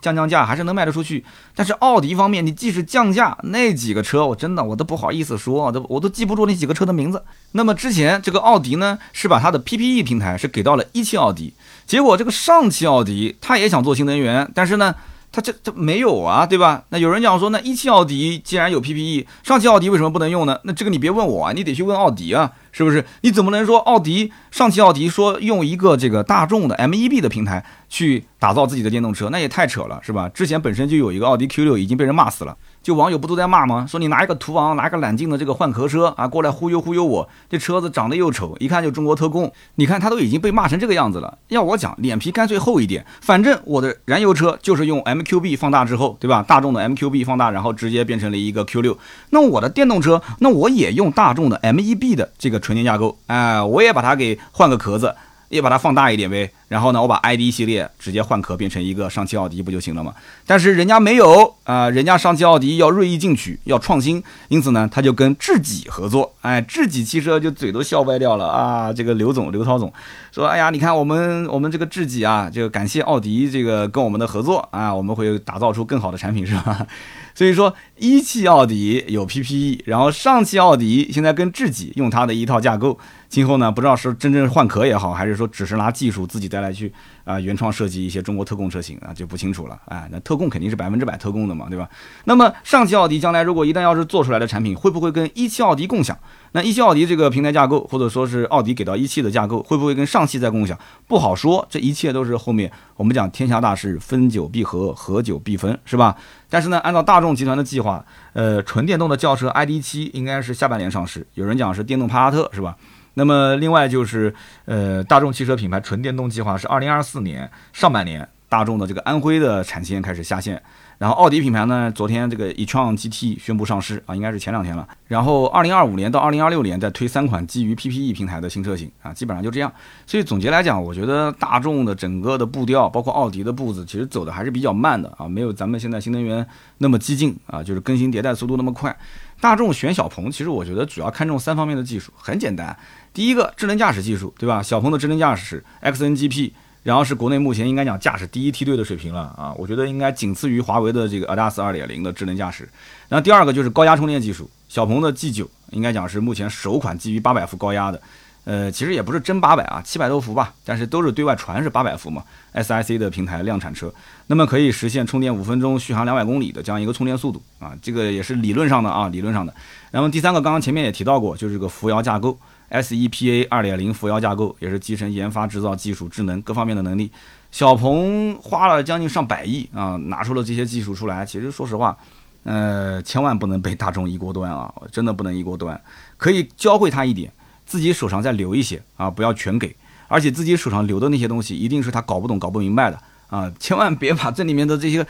[0.03, 1.25] 降降价还是能卖得出去。
[1.55, 7.23] 但是奥迪方面，你即使降价，那几个车我真的我都不好意思说，都我都记不住那几个车的名字。
[7.53, 11.55] 那么之前这个奥迪呢，是把它的 PPE 平台是给到了一汽奥迪，
[11.87, 14.95] 结果这个上汽奥迪他也想做新能源，但是呢。
[15.33, 16.85] 他这这没有啊，对吧？
[16.89, 20.59] 那有人讲说，那一汽奥迪既然有 PPE，上汽奥迪为什么不能用呢？
[20.65, 23.05] 那这个你别问我啊，你得去问奥迪啊，是不是？
[23.21, 30.29] 你怎么能说奥迪上汽奥迪说用一个这个大众的 MEB 的平台去打造自己的电动车，那也太扯了，是吧？
[30.31, 32.57] 之前本身就有一个奥迪 Q 六已经被人骂死了。
[32.83, 33.87] 就网友不都在骂吗？
[33.87, 37.29] 说你拿一个途昂，拿个揽境的这个换壳车啊，过来忽悠忽悠我。
[37.49, 39.53] 这车子长得又丑，一看就中国特供。
[39.75, 43.05] 你看他都已经被骂成这个样子了，要我讲，脸皮干脆厚一点。
[43.21, 46.43] 反正我的燃油车就是用 MQB 放大之后，对吧？
[46.43, 48.97] 大众的 MQB 放大，然后直接变成了一个 Q6。
[49.31, 55.15] 那我的电动车，那我也用大众的 MEB 的这个纯电架构，哎，我也把它给换个壳子。
[55.51, 60.15] 也把它放大一点呗，然后呢，我把 ID 系列直接换壳变成一个上汽奥迪不就行了吗？
[60.47, 68.93] 但是人家没有啊，人家上汽奥迪要锐意进取，要创新，因此呢，他就跟智己合作，哎，智己汽车就嘴都笑歪掉了啊！
[68.93, 69.93] 这个刘总刘涛总
[70.31, 76.87] 说，哎呀，你看我们我们这个智己啊，就感谢奥迪这个跟我们的合作啊，我们会打造出更好的产品，是吧？
[77.35, 82.99] 所以说，一汽奥迪有 PPE，然后上汽奥迪现在跟智己用它的一套架构，
[83.31, 86.93] 今后呢，不知道是真正换壳也好，还是说只是拿技术自己再来去
[87.25, 89.81] 啊原创设计一些中国特供车型啊，就不清楚了。
[89.85, 91.89] 哎，那特供肯定是百分之百特供的嘛，对吧？
[92.25, 96.19] 那么上汽奥迪将来如果一旦要是做出来的产品，会不会跟一汽奥迪共享？
[96.51, 100.77] 那一汽奥迪这个平台架构，或者说是奥迪给到一汽的架构，会不会跟上汽再共享？
[101.07, 106.17] 不好说，这一切都是后面我们讲天下大事，分久必合，合久必分，是吧？
[106.49, 112.77] 但是呢，按照大众集团的计划，呃，纯电动的轿车 ID.7 应该是下半年上市，有人讲是电动帕萨特，是吧？
[113.15, 114.35] 那么另外就是，
[114.65, 120.63] 呃，大众汽车品牌纯电动计划是二零二四年上半年，大众的这个安徽的产线开始下线。
[120.99, 124.87] 然后奥迪品牌呢，昨天这个 e-tron GT 宣布上市啊，应该是前两天了。
[125.07, 129.73] 然后二零二五年到二零二六年再推三款基于 PPE 平台的新车型啊，基本上就这样。
[130.07, 136.47] 所以总结来讲，我觉得大众的整个的步调，包括奥迪的步子，其实走的还是比较慢的啊，没有咱们现在新能源
[136.77, 138.95] 那么激进啊，就是更新迭代速度那么快。
[139.41, 142.77] 大众选小鹏，其实我觉得主要看重三方面的技术，很简单，
[143.15, 144.63] 第一个智能驾驶技术，对吧？
[144.63, 146.53] 小鹏的智能驾驶 XNGP。
[146.83, 152.67] 然后是国内目前应该讲驾驶第一梯队的水平了啊，我觉得应该仅次于华为的这个 ADAS 2.0的智能驾驶。
[153.11, 158.01] 那第二个就是高压充电技术，小鹏的 G9 应该讲是目前首款基于800伏高压的，
[158.45, 162.23] 呃，其实也不是真800啊，七百多伏吧，但是都是对外传是800伏嘛
[162.55, 163.93] ，SIC 的平台量产车，
[164.27, 169.55] 那么可以实现充电五分钟续航两百公里的这样一个充电速度啊，这个也是理论上的啊，理论上的。
[169.91, 172.39] 然后第三个刚刚前面也提到过，就是这个扶摇架构。
[172.71, 177.11] SEPA 二点零扶摇架构也是集成研发、制造、技术、智能各方面的能力。
[177.51, 181.27] 小鹏花了将近上百亿啊，拿出了这些技术出来。
[181.27, 181.97] 其实说实话，
[182.45, 185.81] 呃，千万不能被大众一锅端啊，真的不能一锅端。
[186.17, 187.33] 可以教会他一点，
[187.71, 189.75] 自己手上再留一些啊，不要全给。
[190.09, 195.07] 而且自己手上留的那些东西，一定是他搞不懂、搞不明白的啊，千万别把这里面的这些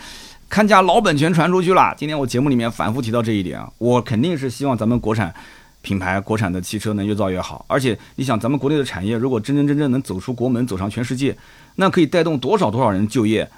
[0.49, 1.95] 看家老本全传出去了。
[1.97, 5.35] 今天我节目里面反复提到这一点啊，我肯定是希望咱们国产。
[5.83, 11.35] 品牌国产的汽车能越造越好，而且你想，咱们国内的产业如果真真正正能走出国门，走上全世界，
[11.77, 13.51] 那可以带动多少多少人就业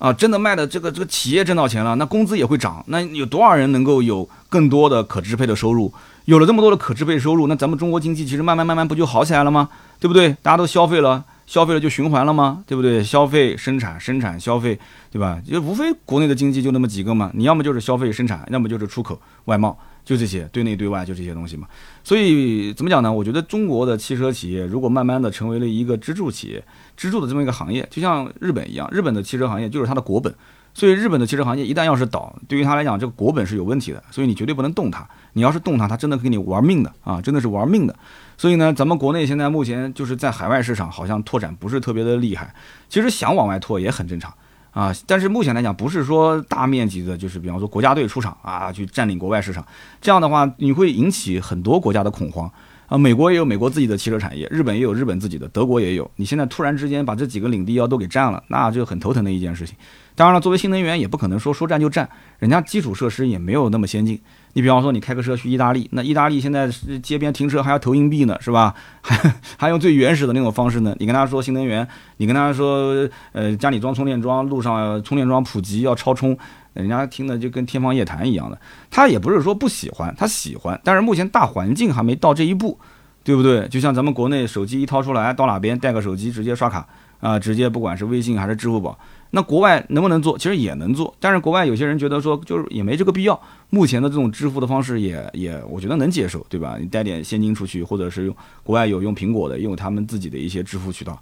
[0.00, 0.10] 啊！
[0.10, 5.92] 真的卖的这个这个企业挣到钱了，那工资也会涨，那有多少人能够有更多的可支配的收入？
[6.24, 9.68] 有了这么多的可支配收入，那咱们中国经济其实慢慢慢慢不就好起来了吗？
[10.00, 10.34] 对不对？
[10.42, 12.62] 大家都消费了，消费了就循环了吗？
[12.64, 13.02] 对不对？
[13.02, 14.78] 消费、生产、生产、消费，
[15.10, 15.42] 对吧？
[15.44, 19.76] 就无非国内的经济就那么几个嘛，你要么就是消费生产，要么就是出口外贸。
[20.04, 21.66] 就这些，对内对外就这些东西嘛。
[22.04, 23.12] 所以怎么讲呢？
[23.12, 26.64] 我觉得中国的汽车企业如果慢慢的成为了一个支柱企业、
[26.96, 30.32] 支柱的这么一个行业，就像日本一样，日本的汽车行业就是它的国本。
[30.72, 34.02] 所以日本的汽车行业一旦要是倒，对于他来讲，这个国本是有问题的。
[34.10, 35.06] 所以你绝对不能动它。
[35.32, 37.94] 你要是动它，它真的跟你玩命的啊，真的是玩命的。
[38.36, 42.54] 所以呢，咱们国内现在目前就是在海外市场好像拓展不是特别的厉害。
[42.88, 44.32] 其实想往外拓也很正常。
[44.70, 49.66] 啊，但是目前来讲，不是说大面积的，就是比方说国家队出场啊，去占领国外市场，
[50.00, 52.48] 这样的话，你会引起很多国家的恐慌
[52.86, 56.08] 啊，美国也有美国自己的汽车产业，日本也有日本自己的，德国也有。
[56.14, 59.74] 你现在突然之间把这几个领地要都给占了，那就很头疼的一件事情。
[60.20, 62.06] 当然了，作为新能源，也不可能说说占就占，
[62.40, 64.20] 人家基础设施也没有那么先进。
[64.52, 66.68] 你比方说，你开个车去意大利，那意大利现在
[67.02, 68.74] 街边停车还要投硬币呢，是吧？
[69.00, 70.94] 还还用最原始的那种方式呢？
[70.98, 76.36] 你跟他说新能源，你跟他说，呃，家里装充电桩，路上充电桩普及要超充，
[76.74, 78.60] 人家听的就跟天方夜谭一样的。
[78.90, 82.78] 他也不是说不喜欢，他喜欢，但是目前大环境还没到这一步，
[83.24, 83.66] 对不对？
[83.68, 86.86] 就像咱们国内手机一掏出来，到哪边带个手机直接刷卡
[87.20, 88.98] 啊，直接不管是微信还是支付宝。
[89.30, 90.36] 那国外能不能做？
[90.36, 93.40] 其实也能做，但是国外有些人觉得说，就是也没这个必要。
[93.70, 96.76] 目前的这种支付的方式也也，我觉得能接受，对吧？
[96.80, 101.12] 你带点现金出去，或者是用国外有用苹果的，用他们自己的一些支付渠道，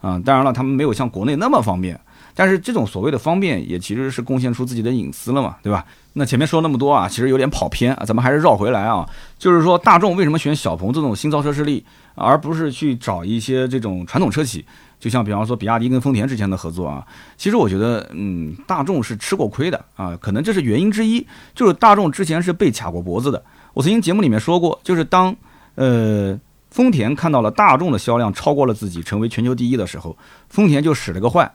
[0.00, 2.00] 啊，当然了，他们没有像国内那么方便。
[2.34, 5.84] 但是这种所谓的方便，也其实是贡献出自己的隐私了嘛，对吧？
[6.12, 9.06] 那前面说那么多啊，其实有点跑偏啊，咱们还是绕回来啊，
[9.38, 14.64] 就是说大众为什么选小鹏这种新造车势力，而不是去找一些这种传统车企？
[15.00, 21.24] 就像比方说比亚迪跟丰田之间的合作啊，其实我觉得，嗯，大众是吃过亏的啊，可能这是原因之一。
[21.54, 23.42] 就是大众之前是被卡过脖子的。
[23.74, 25.36] 我曾经节目里面说过，就是当
[25.76, 26.36] 呃
[26.70, 30.16] 丰田看到了大众的销量超过了自己，成为全球第一的时候，
[30.48, 31.48] 丰田就使了个坏。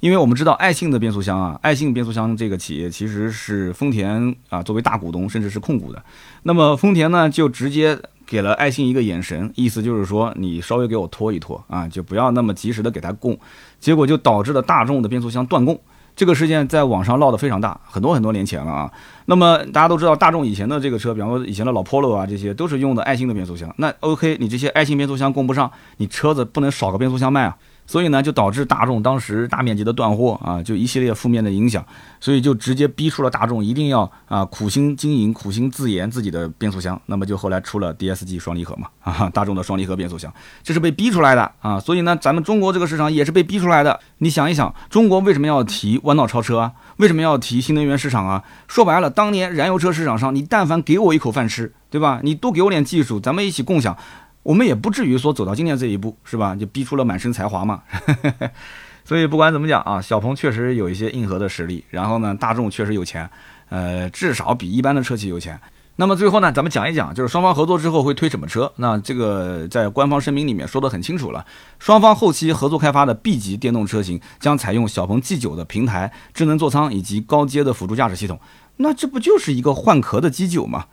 [0.00, 6.02] 因为我们知道爱信的变速箱啊，爱信变速箱这个企业其实是丰田啊作为大股东甚至是控股的。
[6.42, 7.98] 那么丰田呢就直接。
[8.30, 13.36] 给了爱信一个眼神，意思就是说你稍微给我拖一拖啊，就不要那么及时的给他供，
[13.80, 15.76] 结果就导致了大众的变速箱断供。
[16.14, 18.92] 这个事件在网上闹得非常大，很多很多年前了啊。
[19.24, 23.74] 那么大家都知道，大众以前的这个车，比方说以前的老 Polo 啊，这些都是用的爱信的变速箱。
[23.78, 27.56] 那 OK，你这些爱信变速箱供不上，你车子不能少个变速箱卖啊。
[27.90, 31.84] 所以呢，就导致大众当时大面积的断货啊，就一系列负面的影响，
[32.20, 37.02] 所以就直接逼出了大众一定要啊苦心经营、苦心自研自己的变速箱。
[37.06, 40.32] 那么就后来出了 DSG 双离合嘛，啊，大众的双离合变速箱，
[40.62, 41.80] 这是被逼出来的啊。
[41.80, 43.98] 所以呢，咱们中国这个市场也是被逼出来的。
[44.18, 46.70] 你想一想，中国为什么要提弯道超车啊？
[46.98, 48.44] 为什么要提新能源市场啊？
[48.68, 52.20] 说白了，当年燃油车市场上，你但凡给我一口饭吃，对吧？
[52.22, 53.96] 你多给我点技术，咱们一起共享。
[54.42, 56.56] 我们也不至于说走到今天这一步，是吧？
[56.56, 57.82] 就逼出了满身才华嘛。
[59.04, 63.28] 所以不管怎么讲啊，小鹏确实有一些硬核的实力，然后呢，大众确实有钱，
[63.68, 65.60] 呃，至少比一般的车企有钱。
[65.96, 68.72] 那么最后呢，咱们讲一讲，就是双方合作之后会推什么车？
[68.76, 71.44] 那这个在官方声明里面说的很清楚了，
[71.78, 78.40] 双方后期合作开发的 B 级电动车型将采用小鹏 G9 的平台、智能座舱以及高阶的辅助驾驶系统。
[78.76, 80.86] 那这不就是一个换壳的 G9 吗？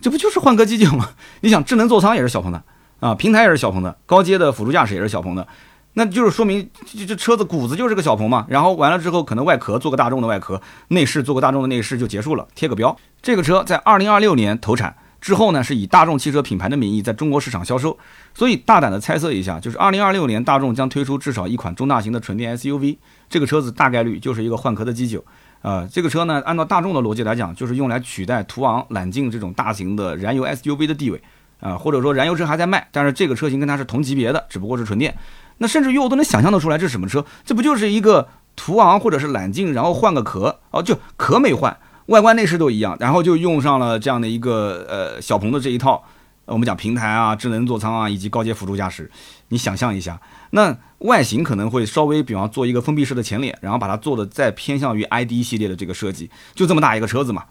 [0.00, 1.10] 这不就是换壳 G9 吗？
[1.40, 2.62] 你想，智能座舱也是小鹏的。
[3.04, 5.46] 啊，平台也是小鹏的，高阶的辅助驾驶也是小鹏的，
[5.92, 8.46] 那就是说明这这车子骨子就是个小鹏嘛。
[8.48, 12.96] 然后完了之后，可能外壳做个大众的外壳，内饰做个大众的内饰就结束了，贴个标。
[13.20, 17.98] 这个车在二零二六年投产之后呢，是以大众汽车品牌的名义在中国市场销售。
[18.32, 22.96] 所以大胆的猜测一下，就是二零二六年大众将推出至少一款中大型的纯电 SUV，
[23.28, 25.20] 这个车子大概率就是一个换壳的 G9。
[25.60, 31.20] 啊，这个车呢，按照大众的逻辑来讲，就是用来取代途昂、揽境这种大型的燃油 SUV 的地位。
[31.64, 35.16] 啊，或者说燃油车还在卖，但是这个车型跟它是同级别的，只不过是纯电。
[35.56, 37.24] 那甚至于我都能想象得出来，这是什么车？
[37.42, 41.74] 这不就是一个途昂或者是揽境，然后换个壳哦，就壳没换，
[42.06, 46.04] 外观内饰都一样，然后就用上了这样的一个呃小鹏的这一套，
[46.44, 49.10] 我们讲平台啊、智能座舱啊以及高阶辅助驾驶。
[49.48, 57.44] 你想象一下，那外形可能会稍微，比方做一个封闭式的前脸，然后把它做的再偏向于 ID 系列的这个设计，就这么大一个车子嘛。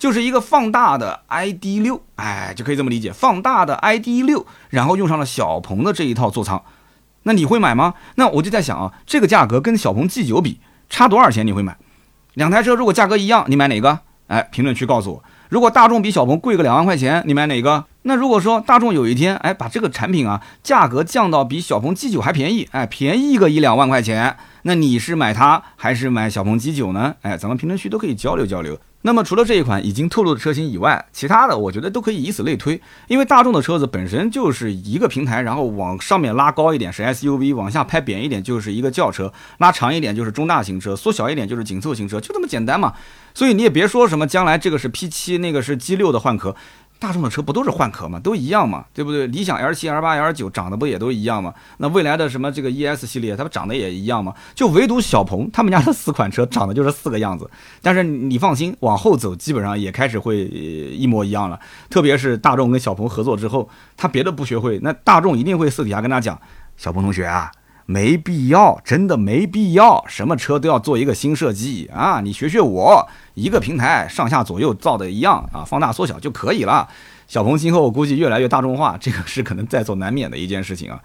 [0.00, 6.62] 就是一个放大的 ID 六，哎，就可以这么理解，放大的 ID 六，然后用上了小鹏的这一套座舱，
[7.24, 7.92] 那你会买吗？
[8.14, 11.46] 那我就在想啊，这个价格跟小鹏 G 九比差多少钱？
[11.46, 11.76] 你会买？
[12.32, 13.98] 两台车如果价格一样，你买哪个？
[14.28, 15.24] 哎，评论区告诉我。
[15.50, 17.84] 如果大众比小鹏贵个两万块钱，你买哪个？
[18.04, 27.16] 那如果说大众有一天，哎，把这个产品啊价格降到比小鹏 G 九还便宜，哎，便宜个一两万块钱，那你是买它还是买小鹏 G 九呢？
[27.20, 28.78] 哎，咱们评论区都可以交流交流。
[29.02, 42.92] 那么除了这一款已经透露的车型以外，其他的我觉得都可以以此类推，因为大众的车子本身就是一个平台，然后往上面拉高一点是 SUV，往下拍扁一点就是一个轿车，拉长一点就是中大型车，缩小一点就是紧凑型车，就这么简单嘛。
[43.32, 46.54] 所以你也别说什么将来这个是 P7，那个是 G6 的换壳。
[47.00, 48.20] 大众的车不都是换壳吗？
[48.20, 49.26] 都一样嘛，对不对？
[49.28, 51.52] 理想 L 七、L 八、L 九长得不也都一样吗？
[51.78, 54.34] 那未来的什么这个 ES 系列，它不长得也一样吗？
[54.54, 57.50] 就唯独小鹏他们家的四款车长得就是四个样子。
[57.80, 61.58] 但是你放心，往后走基本上也开始会一模一样了。
[61.88, 66.38] 特别是大众跟小鹏合作之后，他别的不学会，那大众一定会私底下跟他讲：
[66.76, 67.50] 小鹏同学啊，
[67.90, 72.20] 没必要，真的没必要，什么车都要做一个新设计啊！
[72.20, 76.88] 你学学我，一个平台上下左右造的一样啊，放大缩小就可以了。
[77.26, 81.00] 小鹏今后我估计越来越大众化，这个是可能在所难免的一件事情啊。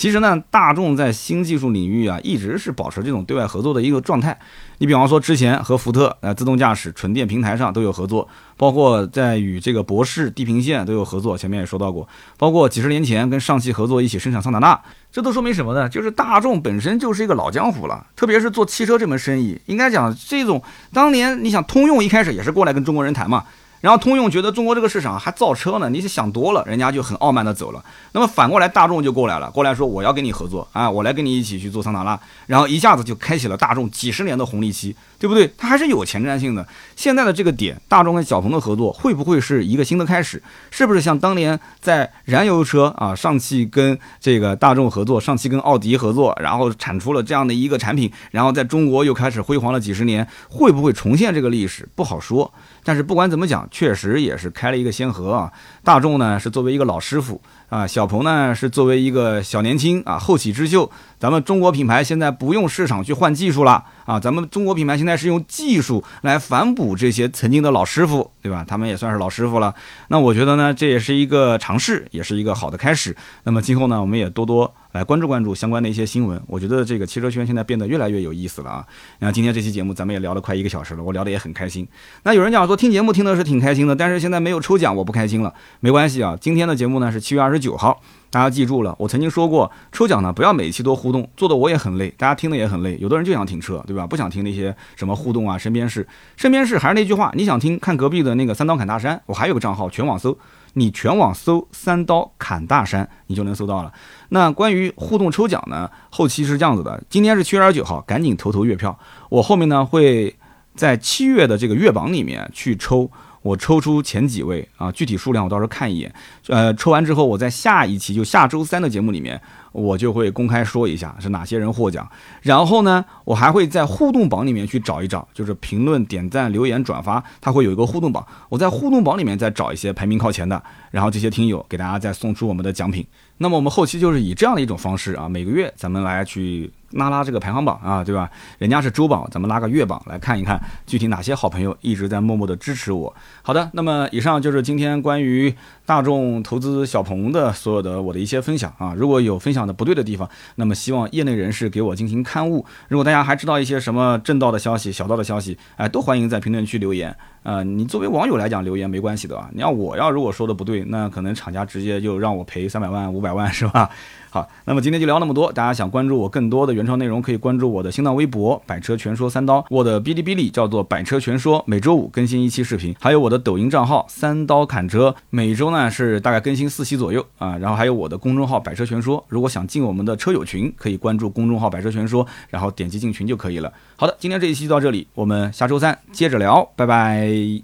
[0.00, 4.34] 其实呢，大众在新技术领域啊，一直是保持这种对外合作的一个状态。
[4.78, 8.26] 你比方说，之前和福特呃自动驾驶纯电平台上都有合作，
[8.56, 11.36] 包括在与这个博世地平线都有合作。
[11.36, 14.80] 前面也说到过，包括几十年前跟上汽合作一起生产桑塔纳，
[15.12, 15.86] 这都说明什么呢？
[15.86, 20.62] 就是大众本身就是一个老江湖了，特别是做汽车这门生意，应该讲这种
[20.94, 23.44] 当年你想通用一开始也是过来跟中国人谈嘛。
[23.80, 27.82] 然后通用觉得中国这个市场还造车呢，你是想多了，人家就很傲慢的走了。
[28.12, 35.50] 那么反过来大众就过来了，过来说我要跟你合作啊，我来跟你一起去做桑塔纳，然后一下子就开启了大众几十年的红利期，对不对？
[35.56, 36.66] 它还是有前瞻性的。
[36.94, 40.42] 现在的这个点，大众跟小鹏的合作会不会是一个新的开始？
[40.70, 51.88] 是不是像当年在燃油车啊，上汽跟这个大众合作，上汽跟奥迪合作，然后产出了这样的一个产品，然后在中国又开始辉煌了几十年，会不会重现这个历史？
[51.94, 52.52] 不好说。
[52.84, 55.52] 但是不管怎么讲，确实也是开了一个先河啊。
[55.84, 60.90] 大众呢是作为一个老师傅啊，小鹏呢是作为一个小年轻啊，后起之秀。
[61.20, 68.64] 咱们中国品牌现在不用市场去换技术了啊，咱们中国品牌现在是用技术来反哺这些曾经的老师傅，对吧？
[68.66, 69.74] 他们也算是老师傅了。
[70.08, 73.14] 那我觉得呢，这也是一个尝试，也是一个好的开始。
[73.44, 74.72] 那么今后呢，我们也多多。
[74.92, 78.84] 来关注关注相关的一些新闻，我觉得这个汽车圈现在变得越来越有意思了啊！
[79.20, 81.86] 那今天这期节目咱们也聊了快一个小时了，我聊得也很开心。
[82.24, 85.54] 那有人讲说听节目听的是挺开心的，但是现在没有抽奖，我不开心了。
[85.78, 92.96] 没关系啊，今天的节目呢是七月二十九号，大家记住了，我曾经说过抽奖呢不要每期都互动，做的我也很累，大家听的也很累。
[93.00, 94.06] 有的人就想停车，对吧？
[94.06, 96.06] 不想听那些什么互动啊、身边事。
[96.36, 100.38] 身边事还是那句话，你想听看隔壁的那个三刀砍大山，我还有个账号全网搜。
[100.74, 103.92] 你全网搜“三刀砍大山”，你就能搜到了。
[104.28, 105.90] 那关于互动抽奖呢？
[106.10, 108.96] 后期是这样子的：今天是七月二十九号，赶紧投投月票。
[109.30, 110.32] 我后面呢会
[110.76, 113.10] 在七月的这个月榜里面去抽，
[113.42, 116.12] 我抽出前几位啊，具体数量我到时候看一眼。
[116.48, 119.40] 呃，抽完之后，我在下一期就下周三的节目里面。
[119.72, 122.04] 我就会公开说一下是哪些人获奖，
[122.42, 130.60] 然后呢，我还会在互动榜里面去找一找，就是评论、点赞、留言、转发，它会有一个互动榜，我在互动榜里面再找一些排名靠前的，
[130.90, 133.06] 然后这些听友给大家再送出我们的奖品。
[133.38, 136.72] 那么我们后期就是以这样的一种方式啊，每个月咱们来去。
[136.92, 138.30] 拉拉这个排行榜啊，对吧？
[138.58, 143.14] 人家是周榜，咱们拉个月榜来看一看，具体哪些好朋友一直在默默的支持我。
[143.42, 145.54] 好的，那么以上就是今天关于
[145.86, 148.94] 大众投资小鹏的所有的我的一些分享啊。
[148.96, 152.64] 如果有分享的不对的地方，那么希望业内人士给我进行刊物。
[152.88, 157.14] 如果大家还知道一些什么正道的消息、小道的消息，哎，都欢迎在评论区留言。
[157.42, 159.48] 呃，你作为网友来讲留言没关系的啊。
[159.52, 163.88] 你要我要如果说的不对，那可能厂家直接就让我赔三百万、五百万，是吧？
[164.32, 165.50] 好，那么今天就聊那么多。
[165.52, 177.58] 大家想关注我更多的原创内容，可以关注我的新浪微博“百车全说三刀”，我的哔哩哔哩叫做“百车全说”，每周五更新一期视频，还有我的抖音账号“三刀砍车”，每周呢是大概更新四期左右啊。
[177.58, 183.72] 然后还有我的公众号“百车全说”，如果想进我们的车友群，可以关注公众号“百车全说”，然后点击进群就可以了。
[183.96, 187.62] 好的，今天这一期就到这里，我们下周三接着聊，拜拜。